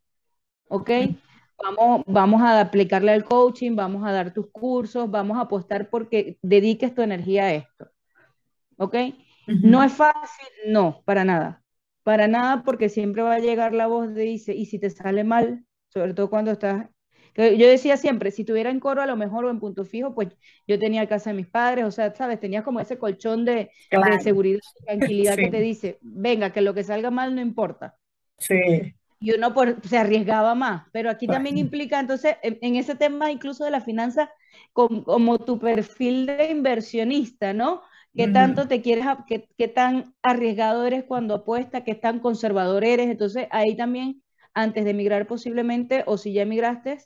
¿ok? 0.67 0.89
Vamos, 1.63 2.03
vamos 2.07 2.41
a 2.41 2.59
aplicarle 2.59 3.11
al 3.11 3.23
coaching, 3.23 3.75
vamos 3.75 4.05
a 4.05 4.11
dar 4.11 4.33
tus 4.33 4.47
cursos, 4.51 5.09
vamos 5.09 5.37
a 5.37 5.41
apostar 5.41 5.89
porque 5.89 6.37
dediques 6.41 6.93
tu 6.93 7.01
energía 7.01 7.45
a 7.45 7.53
esto, 7.53 7.89
¿ok? 8.77 8.95
No 9.47 9.83
es 9.83 9.93
fácil, 9.93 10.47
no, 10.67 11.01
para 11.05 11.25
nada. 11.25 11.63
Para 12.03 12.27
nada 12.27 12.63
porque 12.63 12.89
siempre 12.89 13.21
va 13.21 13.35
a 13.35 13.39
llegar 13.39 13.73
la 13.73 13.87
voz 13.87 14.13
de 14.13 14.23
dice, 14.23 14.53
y 14.53 14.65
si 14.65 14.79
te 14.79 14.89
sale 14.89 15.23
mal, 15.23 15.65
sobre 15.89 16.13
todo 16.13 16.29
cuando 16.29 16.51
estás 16.51 16.87
yo 17.35 17.67
decía 17.67 17.97
siempre, 17.97 18.31
si 18.31 18.43
tuviera 18.43 18.69
en 18.69 18.79
coro 18.79 19.01
a 19.01 19.07
lo 19.07 19.15
mejor 19.15 19.45
o 19.45 19.49
en 19.49 19.59
punto 19.59 19.85
fijo, 19.85 20.13
pues 20.13 20.29
yo 20.67 20.77
tenía 20.77 21.07
casa 21.07 21.31
de 21.31 21.37
mis 21.37 21.47
padres, 21.47 21.85
o 21.85 21.91
sea, 21.91 22.13
sabes, 22.13 22.39
tenía 22.39 22.63
como 22.63 22.79
ese 22.79 22.97
colchón 22.97 23.43
de, 23.43 23.71
seguridad 24.21 24.59
y 24.79 24.85
tranquilidad 24.85 25.35
que 25.35 25.49
te 25.49 25.59
dice, 25.59 25.97
venga, 26.01 26.51
que 26.51 26.61
lo 26.61 26.73
que 26.73 26.83
salga 26.83 27.09
mal 27.09 27.33
no 27.33 27.41
importa. 27.41 27.95
Sí. 28.37 28.93
Y 29.19 29.33
uno 29.33 29.53
se 29.83 29.97
arriesgaba 29.97 30.53
más, 30.53 30.83
pero 30.91 31.09
aquí 31.09 31.25
también 31.25 31.57
implica, 31.57 31.99
entonces, 31.99 32.35
en, 32.43 32.75
ese 32.75 32.95
tema 32.95 33.31
incluso 33.31 33.63
de 33.63 33.71
la 33.71 33.81
finanza, 33.81 34.29
como, 34.73 35.39
tu 35.39 35.59
perfil 35.59 36.27
de 36.27 36.51
inversionista, 36.51 37.53
¿no? 37.53 37.81
¿Qué 38.15 38.27
tanto 38.27 38.67
te 38.67 38.81
quieres, 38.81 39.05
qué, 39.27 39.47
qué 39.57 39.67
tan 39.67 40.13
arriesgado 40.21 40.85
eres 40.85 41.03
cuando 41.03 41.33
apuestas, 41.35 41.83
qué 41.83 41.95
tan 41.95 42.19
conservador 42.19 42.83
eres? 42.83 43.09
Entonces, 43.09 43.47
ahí 43.49 43.75
también, 43.75 44.21
antes 44.53 44.83
de 44.83 44.91
emigrar 44.91 45.25
posiblemente, 45.25 46.03
o 46.05 46.17
si 46.17 46.33
ya 46.33 46.43
emigraste, 46.43 46.99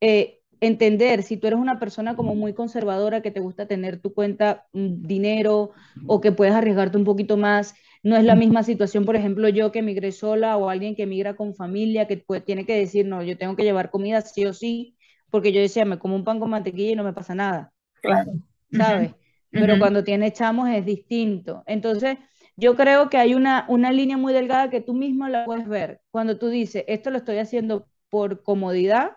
eh, 0.00 0.40
entender 0.60 1.24
si 1.24 1.36
tú 1.36 1.48
eres 1.48 1.58
una 1.58 1.80
persona 1.80 2.14
como 2.14 2.36
muy 2.36 2.54
conservadora, 2.54 3.20
que 3.22 3.32
te 3.32 3.40
gusta 3.40 3.66
tener 3.66 4.00
tu 4.00 4.14
cuenta 4.14 4.66
mm, 4.72 5.02
dinero 5.06 5.72
o 6.06 6.20
que 6.20 6.30
puedes 6.30 6.54
arriesgarte 6.54 6.96
un 6.96 7.04
poquito 7.04 7.36
más. 7.36 7.74
No 8.04 8.16
es 8.16 8.24
la 8.24 8.36
misma 8.36 8.62
situación, 8.62 9.04
por 9.04 9.16
ejemplo, 9.16 9.48
yo 9.48 9.72
que 9.72 9.80
emigré 9.80 10.12
sola 10.12 10.56
o 10.56 10.68
alguien 10.68 10.94
que 10.94 11.04
emigra 11.04 11.34
con 11.34 11.54
familia, 11.54 12.06
que 12.06 12.16
pues, 12.18 12.44
tiene 12.44 12.64
que 12.64 12.76
decir, 12.76 13.06
no, 13.06 13.22
yo 13.22 13.36
tengo 13.36 13.56
que 13.56 13.64
llevar 13.64 13.90
comida 13.90 14.20
sí 14.22 14.44
o 14.44 14.52
sí, 14.52 14.96
porque 15.30 15.52
yo 15.52 15.60
decía, 15.60 15.84
me 15.84 15.98
como 15.98 16.14
un 16.14 16.24
pan 16.24 16.38
con 16.38 16.50
mantequilla 16.50 16.92
y 16.92 16.96
no 16.96 17.04
me 17.04 17.12
pasa 17.12 17.34
nada. 17.34 17.72
Claro. 18.00 18.32
¿Sabes? 18.70 19.12
Pero 19.52 19.78
cuando 19.78 20.02
tiene 20.02 20.32
chamos 20.32 20.68
es 20.70 20.84
distinto. 20.84 21.62
Entonces, 21.66 22.18
yo 22.56 22.74
creo 22.76 23.08
que 23.10 23.18
hay 23.18 23.34
una, 23.34 23.66
una 23.68 23.92
línea 23.92 24.16
muy 24.16 24.32
delgada 24.32 24.70
que 24.70 24.80
tú 24.80 24.94
mismo 24.94 25.28
la 25.28 25.44
puedes 25.44 25.68
ver. 25.68 26.00
Cuando 26.10 26.38
tú 26.38 26.48
dices, 26.48 26.84
esto 26.88 27.10
lo 27.10 27.18
estoy 27.18 27.38
haciendo 27.38 27.88
por 28.08 28.42
comodidad 28.42 29.12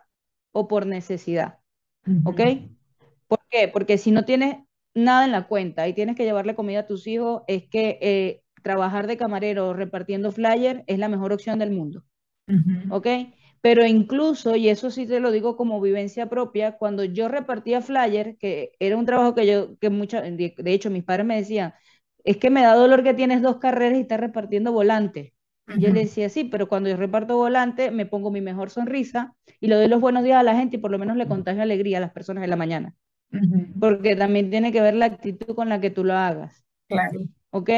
o 0.51 0.67
por 0.67 0.85
necesidad. 0.85 1.59
¿Ok? 2.23 2.41
¿Por 3.27 3.39
qué? 3.49 3.67
Porque 3.67 3.97
si 3.97 4.11
no 4.11 4.25
tienes 4.25 4.57
nada 4.93 5.25
en 5.25 5.31
la 5.31 5.47
cuenta 5.47 5.87
y 5.87 5.93
tienes 5.93 6.15
que 6.15 6.23
llevarle 6.23 6.55
comida 6.55 6.81
a 6.81 6.87
tus 6.87 7.07
hijos, 7.07 7.43
es 7.47 7.67
que 7.67 7.97
eh, 8.01 8.43
trabajar 8.61 9.07
de 9.07 9.17
camarero 9.17 9.73
repartiendo 9.73 10.31
flyer 10.31 10.83
es 10.87 10.99
la 10.99 11.09
mejor 11.09 11.33
opción 11.33 11.59
del 11.59 11.71
mundo. 11.71 12.03
¿Ok? 12.89 13.07
Pero 13.65 13.83
incluso, 13.83 14.55
y 14.55 14.69
eso 14.69 14.91
sí 14.91 15.07
te 15.07 15.19
lo 15.19 15.31
digo 15.31 15.57
como 15.57 15.81
vivencia 15.81 16.29
propia, 16.29 16.77
cuando 16.77 17.03
yo 17.03 17.29
repartía 17.29 17.81
flyer, 17.81 18.37
que 18.37 18.73
era 18.79 18.95
un 18.95 19.05
trabajo 19.07 19.33
que 19.33 19.47
yo, 19.47 19.75
que 19.79 19.89
mucha, 19.89 20.21
de 20.21 20.53
hecho 20.67 20.91
mis 20.91 21.03
padres 21.03 21.25
me 21.25 21.37
decían, 21.37 21.73
es 22.23 22.37
que 22.37 22.51
me 22.51 22.61
da 22.61 22.75
dolor 22.75 23.03
que 23.03 23.15
tienes 23.15 23.41
dos 23.41 23.57
carreras 23.57 23.97
y 23.97 24.01
estás 24.01 24.19
repartiendo 24.19 24.71
volantes. 24.71 25.33
Yo 25.67 25.89
le 25.89 26.01
decía, 26.01 26.29
sí, 26.29 26.43
pero 26.43 26.69
cuando 26.69 26.89
yo 26.89 26.95
reparto 26.95 27.37
volante, 27.37 27.89
me 27.89 28.05
pongo 28.05 28.29
mi 28.29 28.39
mejor 28.39 28.69
sonrisa 28.69 29.33
y 29.59 29.67
le 29.67 29.73
doy 29.75 29.87
los 29.87 29.99
buenos 29.99 30.23
días 30.23 30.37
a 30.37 30.43
la 30.43 30.55
gente 30.55 30.75
y 30.75 30.79
por 30.79 30.91
lo 30.91 30.99
menos 30.99 31.17
le 31.17 31.27
contagio 31.27 31.63
alegría 31.63 31.97
a 31.97 32.01
las 32.01 32.11
personas 32.11 32.43
en 32.43 32.51
la 32.51 32.55
mañana. 32.55 32.93
Porque 33.79 34.15
también 34.15 34.51
tiene 34.51 34.71
que 34.71 34.81
ver 34.81 34.93
la 34.93 35.07
actitud 35.07 35.55
con 35.55 35.69
la 35.69 35.81
que 35.81 35.89
tú 35.89 36.03
lo 36.03 36.13
hagas. 36.13 36.63
Claro. 36.87 37.19
¿Ok? 37.49 37.69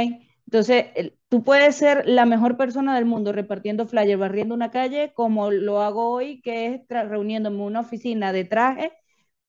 Entonces, 0.48 0.86
tú 1.28 1.44
puedes 1.44 1.76
ser 1.76 2.08
la 2.08 2.26
mejor 2.26 2.56
persona 2.56 2.96
del 2.96 3.04
mundo 3.04 3.34
repartiendo 3.34 3.86
flyers, 3.86 4.18
barriendo 4.18 4.56
una 4.56 4.72
calle, 4.72 5.12
como 5.14 5.52
lo 5.52 5.82
hago 5.82 6.10
hoy, 6.10 6.42
que 6.42 6.68
es 6.68 6.82
reuniéndome 6.88 7.58
en 7.58 7.64
una 7.64 7.82
oficina 7.82 8.32
de 8.32 8.46
traje 8.46 8.94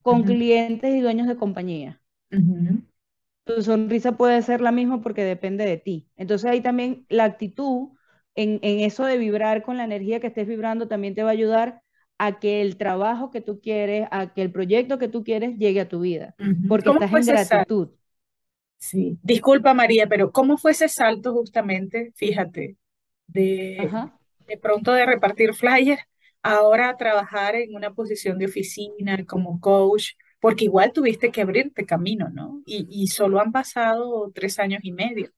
con 0.03 0.25
clientes 0.25 0.93
y 0.93 1.01
dueños 1.01 1.29
de 1.29 1.37
compañía. 1.37 2.01
Tu 3.45 3.63
sonrisa 3.63 4.17
puede 4.17 4.43
ser 4.43 4.61
la 4.61 4.73
misma 4.73 5.01
porque 5.01 5.23
depende 5.23 5.65
de 5.65 5.77
ti. 5.77 6.09
Entonces, 6.17 6.51
ahí 6.51 6.63
también 6.63 7.07
la 7.09 7.25
actitud 7.25 7.91
en, 8.35 8.59
eso 8.63 9.05
de 9.05 9.19
vibrar 9.19 9.63
con 9.63 9.77
la 9.77 9.85
energía 9.85 10.19
que 10.19 10.27
estés 10.27 10.49
vibrando 10.49 10.89
también 10.89 11.15
te 11.15 11.23
va 11.23 11.29
a 11.29 11.33
ayudar 11.33 11.83
a 12.19 12.41
que 12.41 12.61
el 12.61 12.77
trabajo 12.77 13.31
que 13.31 13.41
tú 13.41 13.61
quieres, 13.61 14.09
a 14.11 14.35
que 14.35 14.43
el 14.43 14.51
proyecto 14.51 14.99
que 14.99 15.07
tú 15.07 15.23
quieres 15.23 15.57
llegue 15.59 15.81
a 15.81 15.89
tu 15.89 16.01
vida, 16.01 16.35
porque 16.67 16.91
estás 16.91 17.13
en 17.13 17.27
gratitud. 17.27 17.91
Sí, 18.79 19.19
disculpa 19.23 19.75
María, 19.75 20.07
pero 20.07 20.31
¿cómo 20.33 20.57
fue 20.57 20.71
ese 20.71 20.89
salto 20.89 21.33
justamente, 21.33 22.13
fíjate, 22.17 22.77
de, 23.27 23.91
de 24.47 24.57
pronto 24.59 24.93
de 24.93 25.05
repartir 25.05 25.53
flyers, 25.55 26.01
ahora 26.43 26.91
a 26.91 26.97
trabajar 26.97 27.57
en 27.57 27.75
una 27.75 27.93
posición 27.93 28.39
de 28.39 28.47
oficina 28.47 29.25
como 29.27 29.61
coach? 29.61 30.13
Porque 30.41 30.65
igual 30.65 30.93
tuviste 30.93 31.33
que 31.33 31.43
abrirte 31.43 31.85
camino, 31.85 32.29
¿no? 32.29 32.63
Y, 32.65 32.87
y 32.91 33.09
solo 33.09 33.41
han 33.41 33.51
pasado 33.51 34.31
tres 34.33 34.61
años 34.61 34.81
y 34.85 34.93
medio. 34.93 35.33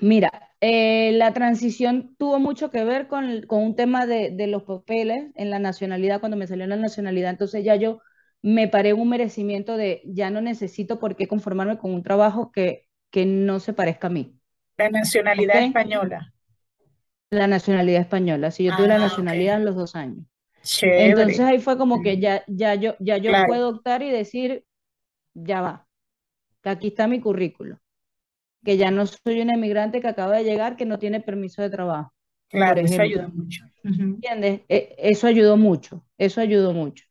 Mira, 0.00 0.30
eh, 0.60 1.12
la 1.12 1.32
transición 1.32 2.14
tuvo 2.18 2.38
mucho 2.38 2.70
que 2.70 2.84
ver 2.84 3.08
con, 3.08 3.44
un 3.48 3.76
tema 3.76 4.06
de, 4.06 4.46
los 4.46 4.64
papeles 4.64 5.30
en 5.34 5.50
la 5.50 5.58
nacionalidad, 5.58 6.20
cuando 6.20 6.36
me 6.36 6.46
salió 6.46 6.66
la 6.66 6.76
nacionalidad, 6.76 7.30
entonces 7.30 7.64
ya 7.64 7.76
yo 7.76 8.00
me 8.42 8.68
paré 8.68 8.90
en 8.90 9.00
un 9.00 9.08
merecimiento 9.08 9.76
de 9.76 10.02
ya 10.04 10.30
no 10.30 10.40
necesito 10.40 10.98
por 10.98 11.16
qué 11.16 11.26
conformarme 11.26 11.78
con 11.78 11.92
un 11.92 12.02
trabajo 12.02 12.52
que, 12.52 12.88
que 13.10 13.26
no 13.26 13.60
se 13.60 13.72
parezca 13.72 14.06
a 14.06 14.10
mí. 14.10 14.34
La 14.76 14.90
nacionalidad 14.90 15.62
española. 15.62 16.32
La 17.30 17.46
nacionalidad 17.46 18.00
española, 18.00 18.50
sí, 18.50 18.64
yo 18.64 18.76
tuve 18.76 18.88
la 18.88 18.96
ah, 18.96 19.00
nacionalidad 19.00 19.56
en 19.56 19.66
los 19.66 19.76
dos 19.76 19.94
años. 19.94 20.24
Entonces 20.82 21.40
ahí 21.40 21.58
fue 21.58 21.76
como 21.76 22.00
que 22.02 22.18
ya, 22.18 22.42
ya 22.46 22.74
yo, 22.74 22.94
ya 23.00 23.18
yo 23.18 23.32
puedo 23.46 23.68
optar 23.68 24.02
y 24.02 24.10
decir, 24.10 24.64
ya 25.34 25.60
va, 25.60 25.86
aquí 26.64 26.88
está 26.88 27.06
mi 27.06 27.20
currículo 27.20 27.78
que 28.64 28.76
ya 28.76 28.90
no 28.90 29.06
soy 29.06 29.40
un 29.40 29.50
emigrante 29.50 30.00
que 30.00 30.08
acaba 30.08 30.36
de 30.36 30.44
llegar, 30.44 30.76
que 30.76 30.86
no 30.86 30.98
tiene 30.98 31.20
permiso 31.20 31.62
de 31.62 31.70
trabajo. 31.70 32.12
Claro, 32.48 32.80
eso 32.80 33.00
ayuda 33.00 33.28
mucho. 33.28 33.64
¿Entiendes? 33.84 34.62
E, 34.68 34.94
eso 34.98 35.26
ayudó 35.26 35.56
mucho, 35.56 36.04
eso 36.16 36.40
ayudó 36.40 36.72
mucho. 36.72 37.04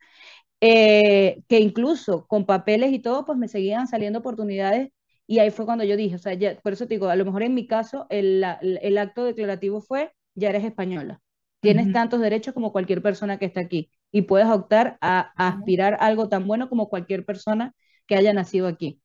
Eh, 0.59 1.43
que 1.47 1.59
incluso 1.59 2.25
con 2.27 2.45
papeles 2.45 2.91
y 2.91 2.99
todo, 2.99 3.25
pues 3.25 3.37
me 3.37 3.47
seguían 3.47 3.87
saliendo 3.87 4.19
oportunidades 4.19 4.89
y 5.27 5.39
ahí 5.39 5.51
fue 5.51 5.65
cuando 5.65 5.83
yo 5.83 5.95
dije, 5.95 6.15
o 6.15 6.19
sea, 6.19 6.33
por 6.63 6.73
eso 6.73 6.87
te 6.87 6.95
digo, 6.95 7.09
a 7.09 7.15
lo 7.15 7.25
mejor 7.25 7.43
en 7.43 7.53
mi 7.53 7.67
caso 7.67 8.07
el, 8.09 8.43
el 8.61 8.97
acto 8.97 9.23
declarativo 9.23 9.81
fue, 9.81 10.13
ya 10.33 10.49
eres 10.49 10.63
española, 10.63 11.21
tienes 11.59 11.91
tantos 11.91 12.21
derechos 12.21 12.53
como 12.55 12.71
cualquier 12.71 13.03
persona 13.03 13.37
que 13.37 13.45
está 13.45 13.59
aquí 13.59 13.91
y 14.11 14.23
puedes 14.23 14.47
optar 14.47 14.97
a, 15.01 15.31
aspirar 15.35 15.93
a 15.95 15.97
algo 16.07 16.27
tan 16.29 16.47
bueno 16.47 16.69
como 16.69 16.89
cualquier 16.89 17.23
persona 17.25 17.75
que 18.07 18.15
haya 18.15 18.33
nacido 18.33 18.67
aquí. 18.67 19.01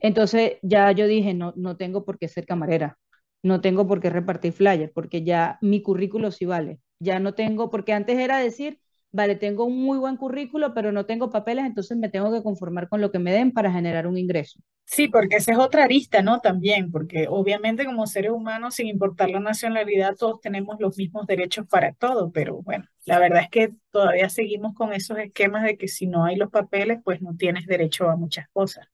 Entonces 0.00 0.54
ya 0.62 0.90
yo 0.92 1.06
dije, 1.06 1.34
no, 1.34 1.52
no 1.56 1.76
tengo 1.76 2.04
por 2.04 2.18
qué 2.18 2.28
ser 2.28 2.46
camarera, 2.46 2.98
no 3.42 3.60
tengo 3.60 3.86
por 3.86 4.00
qué 4.00 4.10
repartir 4.10 4.52
flyers, 4.52 4.92
porque 4.92 5.22
ya 5.24 5.58
mi 5.60 5.82
currículo 5.82 6.30
sí 6.30 6.46
vale. 6.46 6.80
Ya 6.98 7.18
no 7.20 7.34
tengo, 7.34 7.70
porque 7.70 7.92
antes 7.92 8.18
era 8.18 8.38
decir, 8.38 8.80
vale, 9.12 9.36
tengo 9.36 9.64
un 9.64 9.78
muy 9.82 9.98
buen 9.98 10.16
currículo, 10.16 10.74
pero 10.74 10.92
no 10.92 11.06
tengo 11.06 11.30
papeles, 11.30 11.64
entonces 11.66 11.96
me 11.98 12.08
tengo 12.08 12.32
que 12.32 12.42
conformar 12.42 12.88
con 12.88 13.00
lo 13.00 13.10
que 13.12 13.18
me 13.18 13.32
den 13.32 13.52
para 13.52 13.72
generar 13.72 14.06
un 14.06 14.18
ingreso. 14.18 14.60
Sí, 14.84 15.08
porque 15.08 15.36
esa 15.36 15.52
es 15.52 15.58
otra 15.58 15.84
arista, 15.84 16.22
¿no? 16.22 16.40
También, 16.40 16.90
porque 16.92 17.26
obviamente 17.28 17.84
como 17.84 18.06
seres 18.06 18.30
humanos, 18.30 18.76
sin 18.76 18.86
importar 18.86 19.28
la 19.30 19.40
nacionalidad, 19.40 20.14
todos 20.16 20.40
tenemos 20.40 20.76
los 20.80 20.96
mismos 20.96 21.26
derechos 21.26 21.66
para 21.66 21.92
todo, 21.92 22.30
pero 22.32 22.62
bueno, 22.62 22.86
la 23.04 23.18
verdad 23.18 23.42
es 23.42 23.50
que 23.50 23.74
todavía 23.90 24.28
seguimos 24.28 24.74
con 24.74 24.92
esos 24.92 25.18
esquemas 25.18 25.64
de 25.64 25.76
que 25.76 25.88
si 25.88 26.06
no 26.06 26.24
hay 26.24 26.36
los 26.36 26.50
papeles, 26.50 27.00
pues 27.04 27.20
no 27.20 27.36
tienes 27.36 27.66
derecho 27.66 28.08
a 28.08 28.16
muchas 28.16 28.48
cosas. 28.50 28.86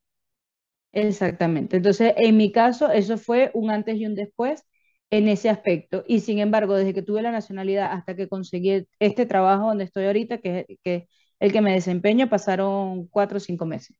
Exactamente. 0.92 1.76
Entonces, 1.78 2.12
en 2.18 2.36
mi 2.36 2.52
caso, 2.52 2.90
eso 2.90 3.16
fue 3.16 3.50
un 3.54 3.70
antes 3.70 3.96
y 3.96 4.06
un 4.06 4.14
después 4.14 4.64
en 5.12 5.28
ese 5.28 5.50
aspecto. 5.50 6.04
Y 6.08 6.20
sin 6.20 6.38
embargo, 6.38 6.74
desde 6.74 6.94
que 6.94 7.02
tuve 7.02 7.20
la 7.20 7.30
nacionalidad 7.30 7.92
hasta 7.92 8.16
que 8.16 8.28
conseguí 8.28 8.86
este 8.98 9.26
trabajo 9.26 9.66
donde 9.66 9.84
estoy 9.84 10.06
ahorita, 10.06 10.38
que 10.38 10.66
es 10.84 11.04
el 11.38 11.52
que 11.52 11.60
me 11.60 11.74
desempeño, 11.74 12.30
pasaron 12.30 13.06
cuatro 13.08 13.36
o 13.36 13.40
cinco 13.40 13.66
meses. 13.66 13.96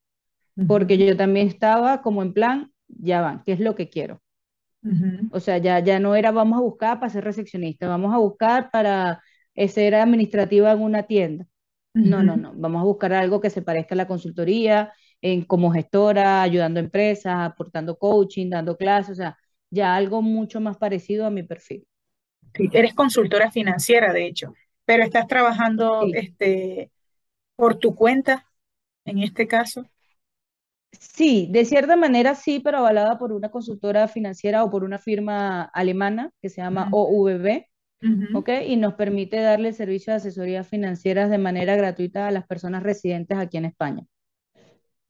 Porque 0.67 0.97
yo 0.99 1.17
también 1.17 1.49
estaba 1.49 2.01
como 2.03 2.23
en 2.23 2.33
plan, 2.33 2.73
ya 2.89 3.21
van, 3.21 3.43
¿qué 3.45 3.53
es 3.53 3.61
lo 3.61 3.75
que 3.75 3.91
quiero? 3.91 4.23
O 5.31 5.39
sea, 5.39 5.59
ya, 5.59 5.79
ya 5.81 6.01
no 6.01 6.15
era 6.15 6.31
vamos 6.31 6.59
a 6.59 6.63
buscar 6.63 6.99
para 6.99 7.13
ser 7.13 7.25
recepcionista, 7.25 7.89
vamos 7.89 8.15
a 8.15 8.19
buscar 8.19 8.71
para 8.71 9.23
ser 9.55 9.95
administrativa 9.95 10.73
en 10.73 10.81
una 10.81 11.03
tienda. 11.05 11.47
No, 11.93 12.23
no, 12.23 12.39
no, 12.39 12.55
vamos 12.57 12.81
a 12.81 12.85
buscar 12.85 13.13
algo 13.13 13.41
que 13.41 13.51
se 13.51 13.61
parezca 13.61 13.95
a 13.95 13.99
la 13.99 14.07
consultoría, 14.09 14.95
en, 15.21 15.43
como 15.45 15.71
gestora, 15.71 16.43
ayudando 16.43 16.81
a 16.81 16.83
empresas, 16.83 17.35
aportando 17.37 17.99
coaching, 17.99 18.49
dando 18.49 18.79
clases, 18.79 19.13
o 19.13 19.15
sea, 19.15 19.37
ya 19.73 19.97
algo 19.97 20.23
mucho 20.23 20.61
más 20.61 20.77
parecido 20.77 21.27
a 21.27 21.31
mi 21.31 21.43
perfil. 21.43 21.87
eres 22.55 22.95
consultora 22.95 23.51
financiera, 23.51 24.13
de 24.13 24.27
hecho, 24.27 24.53
pero 24.85 25.03
estás 25.03 25.27
trabajando 25.27 26.07
este, 26.13 26.91
por 27.57 27.77
tu 27.77 27.95
cuenta 27.95 28.47
en 29.07 29.19
este 29.19 29.49
caso. 29.49 29.87
Sí, 30.93 31.49
de 31.51 31.65
cierta 31.65 31.97
manera 31.97 32.35
sí, 32.35 32.61
pero 32.61 32.79
avalada 32.79 33.19
por 33.19 33.33
una 33.33 33.51
consultora 33.51 34.09
financiera 34.09 34.63
o 34.63 34.71
por 34.71 34.85
una 34.85 34.99
firma 34.99 35.63
alemana 35.63 36.31
que 36.43 36.51
se 36.51 36.61
llama 36.61 36.91
OVB, 36.93 37.65
¿ok? 38.35 38.51
Y 38.67 38.77
nos 38.77 38.95
permite 38.95 39.41
darle 39.41 39.73
servicios 39.73 40.23
de 40.23 40.29
asesoría 40.29 40.65
financieras 40.65 41.31
de 41.31 41.39
manera 41.39 41.77
gratuita 41.77 42.27
a 42.27 42.31
las 42.31 42.47
personas 42.47 42.83
residentes 42.83 43.39
aquí 43.39 43.57
en 43.57 43.65
España. 43.65 44.05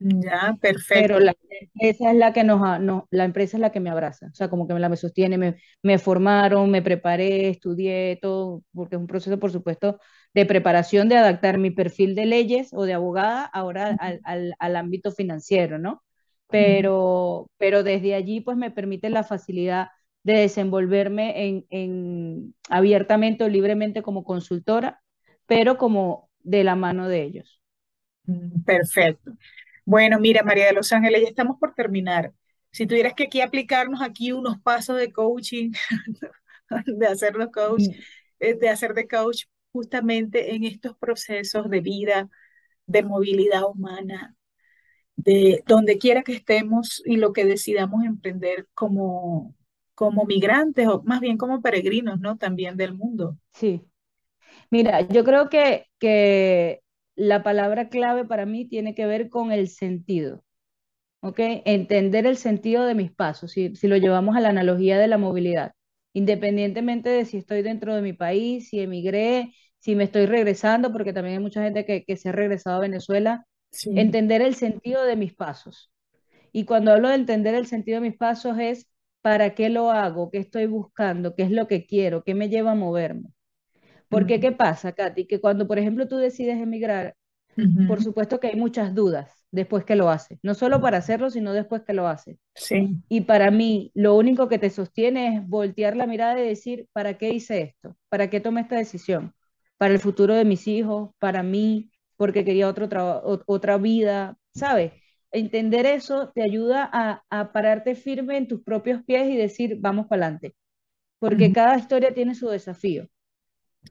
Ya, 0.05 0.57
pero 0.91 1.19
perfecto. 1.19 1.21
la 1.21 1.35
empresa 1.61 2.11
es 2.11 2.17
la 2.17 2.33
que 2.33 2.45
nos, 2.45 2.81
no, 2.81 3.07
la 3.11 3.25
empresa 3.25 3.57
es 3.57 3.61
la 3.61 3.71
que 3.73 3.81
me 3.81 3.91
abraza, 3.91 4.27
o 4.33 4.35
sea, 4.35 4.49
como 4.51 4.67
que 4.67 4.75
me 4.75 4.81
la 4.81 4.89
me 4.89 4.97
sostiene, 4.97 5.39
me, 5.39 5.57
me 5.83 5.99
formaron, 5.99 6.71
me 6.71 6.83
preparé, 6.83 7.49
estudié 7.51 8.19
todo, 8.21 8.63
porque 8.75 8.97
es 8.97 9.01
un 9.01 9.07
proceso, 9.07 9.39
por 9.39 9.53
supuesto, 9.53 9.99
de 10.35 10.47
preparación, 10.47 11.09
de 11.09 11.17
adaptar 11.17 11.59
mi 11.59 11.71
perfil 11.71 12.15
de 12.15 12.27
leyes 12.27 12.71
o 12.73 12.85
de 12.85 12.95
abogada 12.95 13.45
ahora 13.45 13.95
al, 13.99 14.21
al, 14.25 14.55
al 14.59 14.77
ámbito 14.77 15.13
financiero, 15.13 15.79
¿no? 15.79 16.03
Pero, 16.51 17.49
pero 17.59 17.83
desde 17.83 18.15
allí, 18.15 18.41
pues 18.41 18.57
me 18.57 18.71
permite 18.71 19.09
la 19.11 19.25
facilidad 19.25 19.89
de 20.25 20.35
desenvolverme 20.35 21.47
en, 21.49 21.67
en 21.71 22.55
abiertamente 22.69 23.45
o 23.45 23.49
libremente 23.49 24.03
como 24.03 24.25
consultora, 24.25 25.01
pero 25.47 25.79
como 25.79 26.29
de 26.41 26.65
la 26.65 26.77
mano 26.77 27.09
de 27.09 27.23
ellos. 27.23 27.61
ujú, 28.27 28.63
Perfecto. 28.65 29.33
Bueno, 29.85 30.19
mira, 30.21 30.43
María 30.43 30.67
de 30.67 30.73
los 30.73 30.93
Ángeles, 30.93 31.23
ya 31.23 31.29
estamos 31.29 31.59
por 31.59 31.75
terminar. 31.75 32.33
Si 32.71 32.87
tuvieras 32.87 33.15
que 33.15 33.25
aquí 33.25 33.41
aplicarnos 33.41 34.01
aquí 34.01 34.33
unos 34.33 34.59
pasos 34.63 34.97
de 34.99 35.13
coaching, 35.13 35.73
de 36.87 37.07
hacernos 37.07 37.49
coach, 37.53 37.83
Mm, 37.83 37.93
eh, 38.41 38.55
de 38.55 38.69
hacer 38.69 38.95
de 38.95 39.07
coach 39.07 39.45
justamente 39.73 40.55
en 40.55 40.65
estos 40.65 40.97
procesos 40.97 41.71
de 41.71 41.81
vida, 41.81 42.29
de 42.87 43.03
movilidad 43.03 43.65
humana, 43.65 44.37
de 45.17 45.63
donde 45.67 45.99
quiera 45.99 46.23
que 46.23 46.33
estemos 46.33 47.03
y 47.05 47.17
lo 47.17 47.33
que 47.33 47.45
decidamos 47.45 48.05
emprender 48.05 48.67
como, 48.75 49.55
como 49.95 50.25
migrantes 50.25 50.89
o 50.89 51.03
más 51.05 51.21
bien 51.21 51.39
como 51.39 51.63
peregrinos, 51.63 52.21
¿no? 52.21 52.37
También 52.37 52.77
del 52.77 52.95
mundo. 52.95 53.39
Sí. 53.55 53.83
Mira, 54.71 55.03
yo 55.03 55.25
creo 55.25 55.49
que, 55.49 55.87
que 55.99 56.82
la 57.17 57.43
palabra 57.43 57.89
clave 57.89 58.25
para 58.25 58.47
mí 58.47 58.67
tiene 58.69 58.95
que 58.95 59.07
ver 59.07 59.29
con 59.31 59.53
el 59.53 59.69
sentido, 59.69 60.45
¿ok? 61.21 61.39
Entender 61.67 62.27
el 62.27 62.37
sentido 62.37 62.85
de 62.87 62.95
mis 62.95 63.13
pasos, 63.13 63.53
si, 63.53 63.75
si 63.77 63.89
lo 63.89 63.97
llevamos 63.97 64.37
a 64.37 64.41
la 64.41 64.51
analogía 64.51 64.99
de 64.99 65.09
la 65.09 65.19
movilidad, 65.19 65.73
independientemente 66.15 67.11
de 67.11 67.25
si 67.25 67.39
estoy 67.39 67.63
dentro 67.63 67.95
de 67.95 68.03
mi 68.03 68.13
país, 68.13 68.69
si 68.69 68.81
emigré, 68.81 69.55
si 69.81 69.97
me 69.97 70.05
estoy 70.05 70.27
regresando, 70.27 70.93
porque 70.93 71.13
también 71.13 71.37
hay 71.39 71.43
mucha 71.43 71.63
gente 71.65 71.85
que, 71.87 72.05
que 72.05 72.17
se 72.17 72.29
ha 72.31 72.33
regresado 72.33 72.77
a 72.79 72.81
Venezuela, 72.81 73.47
Sí. 73.71 73.91
entender 73.95 74.43
el 74.43 74.55
sentido 74.55 75.05
de 75.05 75.17
mis 75.17 75.35
pasos. 75.35 75.93
Y 76.53 76.65
cuando 76.65 76.93
hablo 76.93 77.09
de 77.09 77.17
entender 77.17 77.55
el 77.55 77.67
sentido 77.67 78.01
de 78.01 78.09
mis 78.11 78.19
pasos 78.19 78.59
es 78.59 78.89
para 79.23 79.55
qué 79.55 79.69
lo 79.71 79.91
hago, 79.91 80.31
qué 80.31 80.39
estoy 80.39 80.67
buscando, 80.67 81.35
qué 81.37 81.43
es 81.45 81.51
lo 81.51 81.69
que 81.69 81.87
quiero, 81.87 82.25
qué 82.25 82.35
me 82.35 82.49
lleva 82.49 82.73
a 82.73 82.75
moverme. 82.75 83.31
Porque, 84.13 84.41
¿qué 84.41 84.53
pasa, 84.53 84.93
Katy? 84.93 85.27
Que 85.27 85.41
cuando, 85.41 85.67
por 85.67 85.79
ejemplo, 85.79 86.07
tú 86.09 86.17
decides 86.19 86.59
emigrar, 86.61 87.17
por 87.87 88.03
supuesto 88.03 88.41
que 88.41 88.49
hay 88.49 88.57
muchas 88.57 88.95
dudas 88.95 89.47
después 89.51 89.85
que 89.85 89.97
lo 89.97 90.11
haces. 90.11 90.39
No 90.43 90.55
solo 90.55 90.81
para 90.81 90.99
hacerlo, 90.99 91.31
sino 91.31 91.53
después 91.53 91.83
que 91.83 91.95
lo 91.95 92.09
haces. 92.09 92.39
Sí. 92.55 93.03
Y 93.09 93.23
para 93.23 93.51
mí, 93.51 93.93
lo 93.95 94.17
único 94.17 94.49
que 94.49 94.59
te 94.59 94.71
sostiene 94.71 95.37
es 95.37 95.49
voltear 95.49 95.97
la 95.97 96.07
mirada 96.07 96.41
y 96.41 96.49
decir, 96.49 96.89
¿para 96.93 97.19
qué 97.19 97.31
hice 97.31 97.63
esto? 97.63 97.97
¿Para 98.09 98.31
qué 98.31 98.41
tomé 98.41 98.63
esta 98.63 98.77
decisión? 98.77 99.35
Para 99.79 99.95
el 99.95 100.01
futuro 100.01 100.35
de 100.35 100.45
mis 100.45 100.69
hijos, 100.69 101.11
para 101.19 101.43
mí, 101.43 101.91
porque 102.17 102.45
quería 102.45 102.69
otro 102.69 102.89
otra 103.47 103.79
vida, 103.79 104.39
¿sabes? 104.55 104.93
Entender 105.33 105.87
eso 105.87 106.31
te 106.35 106.43
ayuda 106.43 106.89
a, 106.93 107.23
a 107.31 107.53
pararte 107.53 107.95
firme 107.95 108.37
en 108.39 108.49
tus 108.49 108.63
propios 108.63 109.03
pies 109.05 109.29
y 109.29 109.37
decir, 109.37 109.79
vamos 109.81 110.07
para 110.07 110.27
adelante, 110.27 110.55
porque 111.21 111.53
cada 111.53 111.79
historia 111.79 112.15
tiene 112.15 112.35
su 112.35 112.49
desafío. 112.49 113.09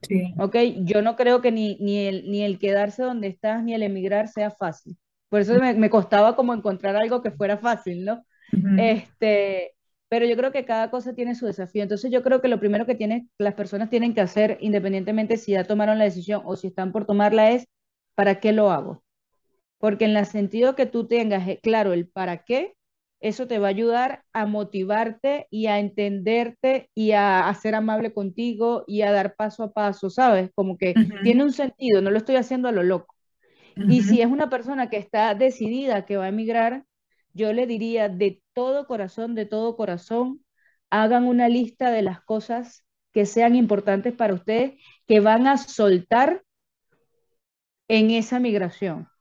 Sí. 0.02 0.34
¿ok? 0.36 0.56
Yo 0.84 1.02
no 1.02 1.16
creo 1.16 1.40
que 1.42 1.52
ni, 1.52 1.76
ni, 1.80 2.06
el, 2.06 2.30
ni 2.30 2.42
el 2.42 2.58
quedarse 2.58 3.02
donde 3.02 3.28
estás 3.28 3.62
ni 3.64 3.74
el 3.74 3.82
emigrar 3.82 4.28
sea 4.28 4.50
fácil. 4.50 4.96
Por 5.28 5.40
eso 5.40 5.54
me, 5.58 5.74
me 5.74 5.90
costaba 5.90 6.36
como 6.36 6.54
encontrar 6.54 6.96
algo 6.96 7.22
que 7.22 7.30
fuera 7.30 7.58
fácil, 7.58 8.04
¿no? 8.04 8.24
Ujú, 8.52 8.72
Este, 8.76 9.74
pero 10.08 10.26
yo 10.26 10.36
creo 10.36 10.52
que 10.52 10.64
cada 10.64 10.90
cosa 10.90 11.14
tiene 11.14 11.34
su 11.34 11.46
desafío. 11.46 11.82
Entonces 11.82 12.10
yo 12.10 12.22
creo 12.22 12.40
que 12.40 12.48
lo 12.48 12.60
primero 12.60 12.86
que 12.86 12.94
tiene, 12.94 13.28
las 13.38 13.54
personas 13.54 13.90
tienen 13.90 14.14
que 14.14 14.20
hacer, 14.20 14.58
independientemente 14.60 15.36
si 15.36 15.52
ya 15.52 15.64
tomaron 15.64 15.98
la 15.98 16.04
decisión 16.04 16.42
o 16.44 16.56
si 16.56 16.68
están 16.68 16.92
por 16.92 17.06
tomarla, 17.06 17.50
es 17.52 17.66
¿para 18.14 18.40
qué 18.40 18.52
lo 18.52 18.70
hago? 18.70 19.04
Porque 19.78 20.04
en 20.06 20.16
el 20.16 20.26
sentido 20.26 20.74
que 20.76 20.86
tú 20.86 21.06
tengas 21.08 21.46
eh, 21.48 21.60
claro 21.62 21.92
el 21.92 22.08
para 22.08 22.44
qué, 22.44 22.74
eso 23.22 23.46
te 23.46 23.58
va 23.58 23.68
a 23.68 23.70
ayudar 23.70 24.24
a 24.32 24.46
motivarte 24.46 25.46
y 25.50 25.66
a 25.68 25.78
entenderte 25.78 26.90
y 26.94 27.12
a, 27.12 27.48
a 27.48 27.54
ser 27.54 27.74
amable 27.76 28.12
contigo 28.12 28.84
y 28.86 29.02
a 29.02 29.12
dar 29.12 29.36
paso 29.36 29.62
a 29.62 29.72
paso, 29.72 30.10
¿sabes? 30.10 30.50
Como 30.54 30.76
que 30.76 30.94
tiene 31.22 31.44
un 31.44 31.52
sentido, 31.52 32.02
no 32.02 32.10
lo 32.10 32.18
estoy 32.18 32.36
haciendo 32.36 32.68
a 32.68 32.72
lo 32.72 32.82
loco. 32.82 33.14
Y 33.76 34.02
si 34.02 34.20
es 34.20 34.26
una 34.26 34.50
persona 34.50 34.90
que 34.90 34.98
está 34.98 35.34
decidida 35.34 36.04
que 36.04 36.16
va 36.16 36.26
a 36.26 36.28
emigrar, 36.28 36.84
yo 37.32 37.52
le 37.52 37.66
diría 37.66 38.08
de 38.08 38.42
todo 38.52 38.86
corazón, 38.86 39.34
de 39.34 39.46
todo 39.46 39.76
corazón, 39.76 40.44
hagan 40.90 41.24
una 41.24 41.48
lista 41.48 41.90
de 41.90 42.02
las 42.02 42.22
cosas 42.22 42.84
que 43.12 43.24
sean 43.24 43.54
importantes 43.54 44.14
para 44.14 44.34
ustedes, 44.34 44.74
que 45.06 45.20
van 45.20 45.46
a 45.46 45.56
soltar 45.58 46.42
en 47.88 48.10
esa 48.10 48.40
migración 48.40 49.11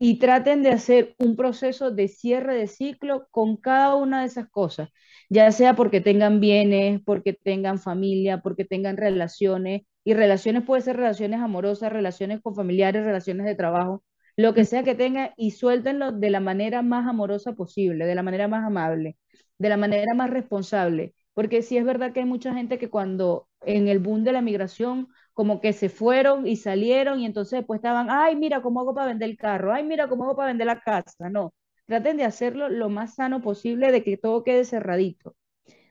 y 0.00 0.18
traten 0.18 0.62
de 0.64 0.70
hacer 0.70 1.14
un 1.18 1.36
proceso 1.36 1.90
de 1.90 2.08
cierre 2.08 2.56
de 2.56 2.66
ciclo 2.68 3.28
con 3.30 3.56
cada 3.58 3.96
una 3.96 4.22
de 4.22 4.28
esas 4.28 4.48
cosas, 4.50 4.88
ya 5.28 5.52
sea 5.52 5.76
porque 5.76 6.00
tengan 6.00 6.40
bienes, 6.40 7.02
porque 7.04 7.34
tengan 7.34 7.78
familia, 7.78 8.40
porque 8.40 8.64
tengan 8.64 8.96
relaciones, 8.96 9.82
y 10.04 10.14
relaciones 10.14 10.64
puede 10.64 10.82
ser 10.82 10.96
relaciones 10.96 11.40
amorosas, 11.40 11.92
relaciones 11.92 12.40
con 12.42 12.54
familiares, 12.54 13.04
relaciones 13.04 13.46
de 13.46 13.54
trabajo, 13.54 14.02
lo 14.36 14.54
que 14.54 14.64
sea 14.64 14.82
que 14.84 14.94
tengan, 14.94 15.30
y 15.36 15.50
suéltenlo 15.52 16.12
de 16.12 16.30
la 16.30 16.40
manera 16.40 16.82
más 16.82 17.06
amorosa 17.06 17.52
posible, 17.54 18.06
de 18.06 18.14
la 18.14 18.22
manera 18.22 18.48
más 18.48 18.64
amable, 18.64 19.18
de 19.58 19.68
la 19.68 19.76
manera 19.76 20.14
más 20.14 20.30
responsable, 20.30 21.14
porque 21.34 21.62
sí 21.62 21.76
es 21.76 21.84
verdad 21.84 22.12
que 22.12 22.20
hay 22.20 22.26
mucha 22.26 22.54
gente 22.54 22.78
que 22.78 22.88
cuando 22.90 23.48
en 23.62 23.88
el 23.88 23.98
boom 23.98 24.24
de 24.24 24.32
la 24.32 24.40
migración 24.42 25.08
como 25.40 25.60
que 25.62 25.72
se 25.72 25.88
fueron 25.88 26.46
y 26.46 26.56
salieron 26.56 27.18
y 27.20 27.24
entonces 27.26 27.60
después 27.60 27.78
estaban, 27.78 28.08
ay, 28.10 28.36
mira 28.36 28.60
cómo 28.62 28.80
hago 28.80 28.94
para 28.94 29.06
vender 29.08 29.30
el 29.30 29.38
carro, 29.38 29.72
ay, 29.72 29.84
mira 29.84 30.06
cómo 30.08 30.24
hago 30.24 30.36
para 30.36 30.48
vender 30.48 30.66
la 30.66 30.80
casa. 30.80 31.30
No, 31.30 31.54
traten 31.86 32.18
de 32.18 32.24
hacerlo 32.24 32.68
lo 32.68 32.90
más 32.90 33.14
sano 33.14 33.40
posible, 33.40 33.90
de 33.90 34.04
que 34.04 34.18
todo 34.18 34.44
quede 34.44 34.64
cerradito, 34.66 35.34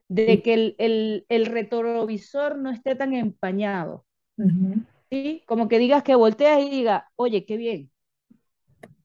de 0.09 0.41
que 0.43 0.53
el, 0.55 0.75
el, 0.79 1.25
el 1.29 1.45
retrovisor 1.47 2.57
no 2.59 2.71
esté 2.71 2.95
tan 2.95 3.13
empañado, 3.15 4.05
ujú. 4.37 4.81
¿sí? 5.09 5.43
Como 5.47 5.67
que 5.67 5.79
digas 5.79 6.03
que 6.03 6.15
volteas 6.15 6.59
y 6.61 6.69
digas, 6.69 7.03
oye, 7.15 7.45
qué 7.45 7.57
bien, 7.57 7.91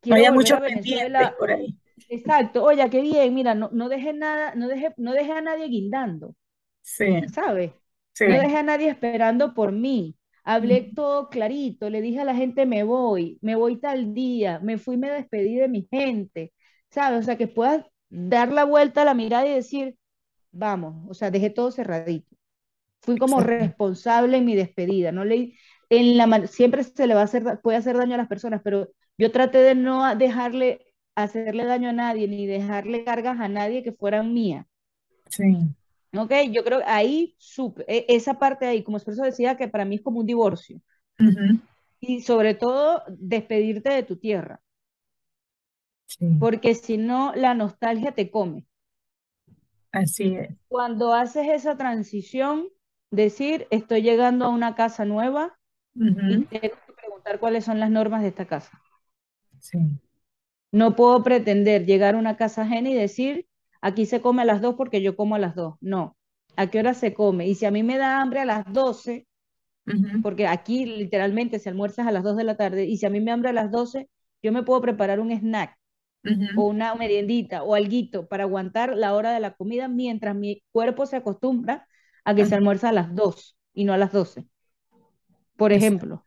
quiero 0.01 0.25
haya 0.25 0.31
volver 0.31 0.33
muchos 0.33 0.59
a 0.59 0.61
pendientes 0.61 0.61
Venezuela. 0.61 1.37
por 1.39 1.51
ahí. 1.51 1.77
Exacto, 2.09 2.65
oye, 2.65 2.89
qué 2.91 3.01
bien, 3.03 3.35
mira, 3.35 3.55
no, 3.55 3.71
no 3.73 3.89
deje 3.89 4.13
nada, 4.13 4.55
no 4.57 4.69
deje, 4.69 4.95
no 4.99 5.13
deje 5.13 5.33
a 5.33 5.41
nadie 5.43 5.67
guindando. 5.69 6.35
Sí, 6.83 7.35
¿sabes? 7.35 7.73
sí. 8.15 8.27
No 8.27 8.39
dejé 8.39 8.59
a 8.59 8.63
nadie 8.63 8.89
esperando 8.91 9.55
por 9.55 9.73
mí. 9.73 10.17
Hablé 10.45 10.83
todo 10.95 11.29
clarito, 11.31 11.91
le 11.91 12.01
dije 12.03 12.21
a 12.21 12.25
la 12.25 12.35
gente, 12.35 12.67
me 12.67 12.83
voy, 12.85 13.39
me 13.43 13.57
voy 13.57 13.79
tal 13.81 14.15
día, 14.15 14.61
me 14.61 14.79
fui, 14.79 14.97
me 14.99 15.11
despedí 15.11 15.57
de 15.57 15.69
mi 15.69 15.89
gente, 15.91 16.53
¿sabes? 16.91 17.21
O 17.21 17.23
sea, 17.25 17.37
que 17.39 17.49
puedas 17.49 17.87
dar 18.11 18.53
la 18.53 18.65
vuelta 18.65 19.03
a 19.03 19.05
la 19.07 19.15
mirada 19.15 19.47
y 19.47 19.55
decir, 19.55 19.97
vamos, 20.53 21.07
o 21.11 21.15
sea, 21.15 21.31
dejé 21.31 21.51
todo 21.51 21.71
cerradito. 21.73 22.37
Fui 23.03 23.19
como 23.19 23.41
Sí, 23.41 23.41
responsable 23.41 24.39
en 24.39 24.45
mi 24.47 24.55
despedida, 24.57 25.13
no 25.13 25.25
le, 25.25 25.55
en 25.91 26.17
la, 26.17 26.47
siempre 26.47 26.85
se 26.85 27.07
le 27.07 27.15
va 27.15 27.21
a 27.23 27.25
hacer, 27.25 27.61
puede 27.63 27.79
hacer 27.79 27.97
daño 27.97 28.15
a 28.15 28.19
las 28.19 28.29
personas, 28.29 28.63
pero 28.65 28.89
yo 29.19 29.31
traté 29.33 29.59
de 29.59 29.75
no 29.75 30.15
dejarle, 30.17 30.87
hacerle 31.15 31.65
daño 31.67 31.91
a 31.91 31.93
nadie, 31.93 32.29
ni 32.29 32.47
dejarle 32.47 33.05
cargas 33.05 33.39
a 33.41 33.49
nadie 33.49 33.83
que 33.83 33.93
fueran 33.93 34.33
mías. 34.35 34.67
sí. 35.31 35.75
Ok, 36.17 36.33
yo 36.53 36.63
creo 36.65 36.79
que 36.79 36.85
ahí, 36.87 37.37
e- 37.89 38.07
esa 38.09 38.39
parte 38.39 38.67
ahí, 38.67 38.83
como 38.85 38.99
eso 38.99 39.11
decía, 39.23 39.57
que 39.57 39.69
para 39.69 39.85
mí 39.85 39.97
es 39.97 40.03
como 40.03 40.21
un 40.21 40.27
divorcio. 40.27 40.81
Y 42.01 42.23
sobre 42.23 42.55
todo, 42.55 43.03
despedirte 43.09 43.91
de 43.91 44.05
tu 44.05 44.17
tierra, 44.17 44.61
Sí, 46.07 46.25
porque 46.39 46.77
si 46.77 46.97
no, 46.97 47.35
la 47.35 47.55
nostalgia 47.55 48.13
te 48.13 48.31
come. 48.31 48.67
así 49.93 50.35
es. 50.37 50.51
Cuando 50.69 51.15
haces 51.15 51.49
esa 51.49 51.77
transición, 51.79 52.69
decir, 53.11 53.67
estoy 53.71 54.03
llegando 54.03 54.45
a 54.45 54.49
una 54.51 54.75
casa 54.75 55.05
nueva 55.07 55.59
y 56.27 56.39
tengo 56.49 56.77
que 56.87 56.95
preguntar 56.95 57.41
cuáles 57.41 57.65
son 57.67 57.81
las 57.81 57.91
normas 57.91 58.23
de 58.23 58.29
esta 58.29 58.47
casa. 58.47 58.83
Sí, 59.59 59.79
No 60.73 60.95
puedo 60.95 61.23
pretender 61.23 61.87
llegar 61.87 62.15
a 62.15 62.19
una 62.19 62.37
casa 62.37 62.63
ajena 62.63 62.91
y 62.91 62.95
decir, 62.95 63.47
aquí 63.85 64.07
se 64.07 64.21
come 64.21 64.43
a 64.43 64.45
las 64.47 64.61
dos 64.63 64.75
porque 64.77 65.03
yo 65.03 65.17
como 65.17 65.37
a 65.37 65.39
las 65.39 65.55
dos. 65.55 65.77
No. 65.81 66.17
¿A 66.57 66.69
qué 66.71 66.81
hora 66.81 66.95
se 66.95 67.15
come? 67.15 67.49
Y 67.49 67.55
si 67.57 67.67
a 67.67 67.71
mí 67.71 67.83
me 67.85 67.99
da 67.99 68.21
hambre 68.21 68.41
a 68.41 68.45
las 68.47 68.65
12 68.73 69.27
ujú, 69.87 70.19
porque 70.21 70.47
aquí 70.47 70.87
literalmente 70.87 71.59
se 71.59 71.69
almuerzas 71.69 72.07
a 72.07 72.13
las 72.13 72.25
2 72.25 72.37
de 72.37 72.45
la 72.45 72.57
tarde 72.57 72.85
y 72.87 72.97
si 72.99 73.07
a 73.07 73.11
mí 73.11 73.21
me 73.21 73.31
hambre 73.31 73.51
a 73.51 73.53
las 73.53 73.71
12 73.71 74.09
yo 74.43 74.53
me 74.53 74.63
puedo 74.63 74.81
preparar 74.81 75.21
un 75.21 75.31
snack 75.33 75.77
o 76.55 76.67
una 76.69 76.95
meriendita 76.97 77.63
o 77.65 77.75
alguito 77.77 78.29
para 78.29 78.45
aguantar 78.45 78.97
la 78.97 79.15
hora 79.15 79.33
de 79.33 79.41
la 79.41 79.55
comida 79.55 79.89
mientras 79.89 80.37
mi 80.37 80.63
cuerpo 80.73 81.07
se 81.07 81.17
acostumbra 81.17 81.89
a 82.25 82.35
que 82.37 82.47
se 82.47 82.55
almuerza 82.57 82.91
a 82.91 82.93
las 82.93 83.15
2 83.15 83.57
y 83.75 83.85
no 83.85 83.93
a 83.95 83.99
las 83.99 84.13
12, 84.13 84.47
por 85.57 85.73
ejemplo. 85.73 86.25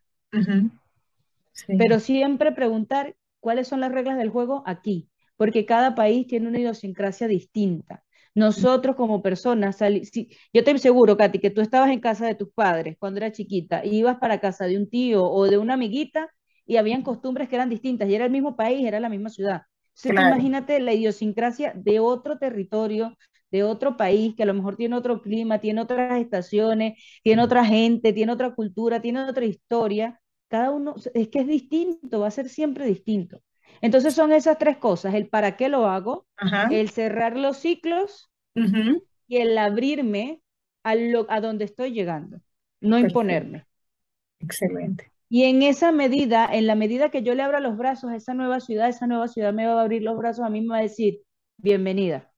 Sí, 1.54 1.76
Pero 1.78 2.00
siempre 2.00 2.52
preguntar 2.52 3.16
cuáles 3.40 3.68
son 3.68 3.80
las 3.82 3.92
reglas 3.92 4.18
del 4.18 4.30
juego 4.30 4.64
aquí, 4.66 5.10
porque 5.38 5.66
cada 5.66 5.96
país 5.96 6.28
tiene 6.28 6.48
una 6.48 6.60
idiosincrasia 6.60 7.28
distinta. 7.28 8.04
Nosotros 8.36 8.96
como 8.96 9.24
personas, 9.24 9.78
si, 10.12 10.30
yo 10.54 10.64
te 10.64 10.72
aseguro, 10.72 11.18
Katy, 11.18 11.40
que 11.40 11.50
tú 11.50 11.62
estabas 11.62 11.90
en 11.90 12.00
casa 12.00 12.28
de 12.28 12.36
tus 12.36 12.52
padres 12.54 12.96
cuando 13.00 13.18
eras 13.18 13.32
chiquita 13.32 13.84
y 13.84 13.98
ibas 13.98 14.18
para 14.20 14.40
casa 14.40 14.66
de 14.66 14.78
un 14.78 14.90
tío 14.90 15.26
o 15.26 15.48
de 15.48 15.58
una 15.58 15.74
amiguita 15.74 16.30
y 16.66 16.78
habían 16.78 17.02
costumbres 17.02 17.50
que 17.50 17.56
eran 17.56 17.70
distintas 17.70 18.08
y 18.10 18.16
era 18.16 18.26
el 18.26 18.32
mismo 18.32 18.56
país, 18.56 18.86
era 18.86 19.00
la 19.00 19.10
misma 19.10 19.30
ciudad. 19.30 19.64
imagínate 20.04 20.80
la 20.80 20.94
idiosincrasia 20.94 21.74
de 21.76 22.00
otro 22.00 22.38
territorio, 22.38 23.18
de 23.50 23.64
otro 23.64 23.98
país 23.98 24.36
que 24.36 24.44
a 24.44 24.46
lo 24.46 24.54
mejor 24.54 24.76
tiene 24.76 24.96
otro 24.96 25.22
clima, 25.22 25.60
tiene 25.60 25.82
otras 25.82 26.20
estaciones, 26.22 27.02
tiene 27.24 27.42
otra 27.42 27.66
gente, 27.66 28.14
tiene 28.14 28.32
otra 28.34 28.54
cultura, 28.54 29.02
tiene 29.02 29.24
otra 29.24 29.46
historia. 29.46 30.20
Cada 30.48 30.72
uno, 30.72 30.96
es 31.14 31.30
que 31.30 31.40
es 31.40 31.48
distinto, 31.48 32.20
va 32.20 32.28
a 32.28 32.32
ser 32.32 32.50
siempre 32.50 32.86
distinto. 32.86 33.42
Entonces 33.82 34.14
son 34.14 34.32
esas 34.32 34.58
tres 34.58 34.78
cosas, 34.78 35.14
el 35.14 35.28
para 35.28 35.56
qué 35.56 35.70
lo 35.70 35.88
hago, 35.88 36.26
el 36.72 36.90
cerrar 36.90 37.38
los 37.38 37.58
ciclos 37.58 38.30
y 39.28 39.38
el 39.38 39.58
abrirme 39.58 40.42
a, 40.84 40.96
lo, 40.96 41.26
a 41.30 41.42
donde 41.42 41.66
estoy 41.66 41.92
llegando, 41.92 42.40
no 42.82 42.98
imponerme. 42.98 43.66
Excelente. 44.40 45.12
Y 45.30 45.44
en 45.44 45.62
esa 45.62 45.92
medida, 45.92 46.48
en 46.52 46.68
la 46.68 46.76
medida 46.76 47.10
que 47.10 47.22
yo 47.22 47.36
le 47.36 47.44
abra 47.44 47.60
los 47.60 47.78
brazos 47.78 48.12
a 48.12 48.16
esa 48.16 48.34
nueva 48.34 48.60
ciudad, 48.62 48.88
esa 48.88 49.08
nueva 49.08 49.28
ciudad 49.28 49.54
me 49.54 49.68
va 49.68 49.80
a 49.80 49.84
abrir 49.84 50.02
los 50.02 50.18
brazos, 50.18 50.46
a 50.46 50.50
mí 50.50 50.62
me 50.62 50.70
va 50.70 50.78
a 50.78 50.84
decir, 50.84 51.22
bienvenida, 51.58 52.32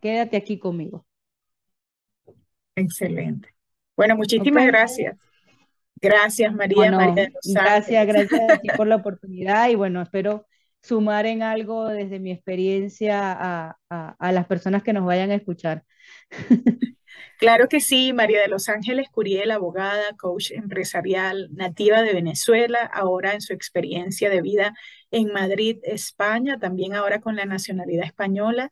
quédate 0.00 0.36
aquí 0.36 0.58
conmigo. 0.58 1.04
Excelente. 2.76 3.48
Bueno, 3.96 4.16
muchísimas 4.16 4.66
gracias. 4.66 5.16
Gracias, 6.00 6.52
María. 6.52 6.90
María 6.90 7.30
gracias, 7.44 8.06
gracias 8.06 8.40
a 8.50 8.58
ti 8.58 8.68
por 8.76 8.86
la 8.86 8.96
oportunidad 8.96 9.68
y 9.68 9.74
bueno, 9.74 10.02
espero 10.02 10.46
sumar 10.82 11.24
en 11.26 11.42
algo 11.42 11.88
desde 11.88 12.20
mi 12.20 12.30
experiencia 12.30 13.32
a, 13.32 13.78
a, 13.88 14.32
las 14.32 14.46
personas 14.46 14.82
que 14.82 14.92
nos 14.92 15.04
vayan 15.04 15.30
a 15.30 15.34
escuchar. 15.34 15.84
Claro 17.38 17.68
que 17.68 17.80
sí, 17.80 18.12
María 18.12 18.40
de 18.40 18.48
los 18.48 18.68
Ángeles 18.68 19.08
Curiel, 19.10 19.50
abogada, 19.50 20.16
coach 20.16 20.50
empresarial, 20.52 21.48
nativa 21.52 22.02
de 22.02 22.12
Venezuela, 22.12 22.84
ahora 22.92 23.34
en 23.34 23.40
su 23.40 23.52
experiencia 23.52 24.30
de 24.30 24.40
vida 24.40 24.74
en 25.10 25.32
Madrid, 25.32 25.78
España, 25.82 26.58
también 26.58 26.94
ahora 26.94 27.20
con 27.20 27.36
la 27.36 27.44
nacionalidad 27.44 28.06
española. 28.06 28.70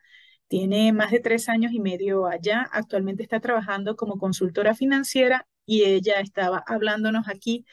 Tiene 0.49 0.93
más 0.93 1.11
de 1.11 1.21
tres 1.21 1.49
años 1.49 1.73
y 1.73 1.81
medio 1.81 2.27
allá. 2.27 2.69
Actualmente 2.73 3.23
está 3.23 3.41
trabajando 3.41 3.97
como 3.97 4.19
consultora 4.19 4.75
financiera 4.75 5.47
y 5.67 5.85
ella 5.85 6.21
estaba 6.21 6.63
hablándonos 6.67 7.29
aquí 7.29 7.65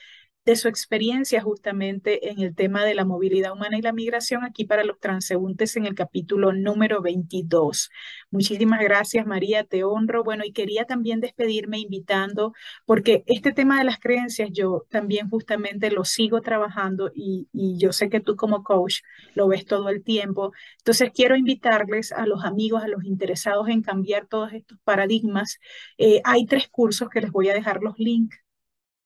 de 0.46 0.56
su 0.56 0.68
experiencia 0.68 1.42
justamente 1.42 2.30
en 2.32 2.40
el 2.40 2.56
tema 2.56 2.84
de 2.84 2.96
la 2.96 3.06
movilidad 3.06 3.52
humana 3.52 3.78
y 3.78 3.82
la 3.82 3.94
migración 3.94 4.44
aquí 4.44 4.66
para 4.66 4.84
los 4.84 5.00
transeúntes 5.00 5.76
en 5.76 5.86
el 5.86 5.96
capítulo 5.96 6.54
número 6.54 7.02
22. 7.02 7.90
Muchísimas 8.32 8.82
gracias, 8.82 9.26
María, 9.28 9.64
te 9.64 9.84
honro. 9.84 10.24
Bueno, 10.24 10.44
y 10.46 10.52
quería 10.52 10.86
también 10.86 11.20
despedirme 11.20 11.80
invitando, 11.80 12.54
porque 12.86 13.24
este 13.28 13.52
tema 13.52 13.78
de 13.78 13.84
las 13.86 14.00
creencias 14.00 14.50
yo 14.52 14.86
también 14.90 15.30
justamente 15.30 15.92
lo 15.92 16.04
sigo 16.06 16.42
trabajando 16.42 17.12
y, 17.14 17.48
y 17.54 17.78
yo 17.78 17.92
sé 17.92 18.10
que 18.10 18.20
tú 18.20 18.36
como 18.36 18.64
coach 18.64 19.02
lo 19.36 19.48
ves 19.48 19.66
todo 19.66 19.90
el 19.90 20.04
tiempo. 20.04 20.52
Entonces, 20.80 21.12
quiero 21.14 21.36
invitarles 21.36 22.12
a 22.12 22.26
los 22.26 22.44
amigos, 22.44 22.84
a 22.84 22.88
los 22.88 23.04
interesados 23.04 23.68
en 23.70 23.82
cambiar 23.82 24.28
todos 24.28 24.54
estos 24.54 24.80
paradigmas. 24.84 25.60
Eh, 25.98 26.22
hay 26.24 26.46
tres 26.46 26.70
cursos 26.70 27.10
que 27.10 27.22
les 27.22 27.32
voy 27.32 27.50
a 27.50 27.54
dejar 27.54 27.82
los 27.82 27.98
links 28.00 28.38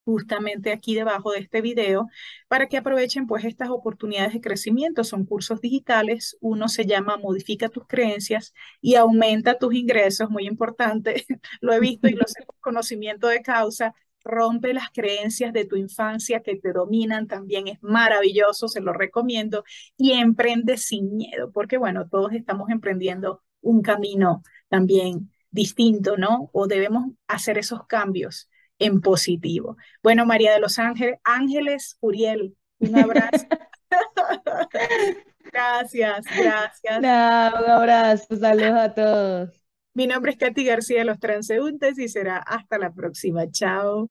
justamente 0.06 0.72
aquí 0.72 0.96
debajo 0.96 1.32
de 1.32 1.39
este 1.39 1.62
video 1.62 2.08
para 2.48 2.68
que 2.68 2.78
aprovechen 2.78 3.28
pues 3.28 3.46
estas 3.46 3.70
oportunidades 3.70 4.34
de 4.34 4.42
crecimiento. 4.42 5.04
Son 5.04 5.26
cursos 5.26 5.62
digitales. 5.62 6.38
Uno 6.42 6.68
se 6.68 6.86
llama 6.86 7.18
Modifica 7.18 7.70
tus 7.70 7.88
creencias 7.88 8.54
y 8.82 8.96
aumenta 8.96 9.58
tus 9.58 9.74
ingresos, 9.74 10.30
muy 10.30 10.48
importante. 10.48 11.26
lo 11.62 11.74
he 11.74 11.80
visto 11.80 12.08
y 12.08 12.13
lo 12.13 12.28
sé 12.28 12.44
por 12.46 12.56
conocimiento 12.60 13.28
de 13.28 13.42
causa. 13.42 13.94
Rompe 14.26 14.74
las 14.74 14.89
creencias 14.92 15.52
de 15.52 15.66
tu 15.66 15.76
infancia 15.76 16.42
que 16.42 16.56
te 16.56 16.72
dominan, 16.72 17.28
también 17.28 17.68
es 17.68 17.82
maravilloso, 17.84 18.70
se 18.70 18.80
lo 18.80 18.94
recomiendo. 18.94 19.63
Y 19.98 20.13
emprende 20.13 20.78
sin 20.78 21.16
miedo, 21.16 21.52
porque 21.52 21.78
bueno, 21.78 22.08
todos 22.08 22.32
estamos 22.34 22.70
emprendiendo 22.70 23.44
un 23.62 23.82
camino 23.82 24.44
también 24.70 25.32
distinto, 25.52 26.18
¿no? 26.18 26.50
O 26.54 26.68
debemos 26.68 27.06
hacer 27.28 27.58
esos 27.58 27.86
cambios 27.86 28.50
en 28.86 29.02
positivo. 29.02 29.78
Bueno, 30.02 30.26
María 30.26 30.54
de 30.54 30.60
los 30.60 30.80
Ángeles, 30.80 31.19
Ángeles 31.24 31.98
Uriel, 32.02 32.56
un 32.80 32.98
abrazo. 32.98 33.46
gracias, 35.52 36.26
gracias. 36.38 36.98
un 37.00 37.06
abrazo, 37.06 38.36
saludos 38.36 38.80
a 38.80 38.93
todos. 38.93 39.50
Mi 39.96 40.08
nombre 40.08 40.32
es 40.32 40.38
Katy 40.38 40.65
García 40.65 41.00
de 41.00 41.06
los 41.06 41.19
Transeúntes 41.19 42.00
y 42.00 42.08
será 42.08 42.38
hasta 42.38 42.80
la 42.80 42.91
próxima. 42.91 43.50
Chao. 43.52 44.10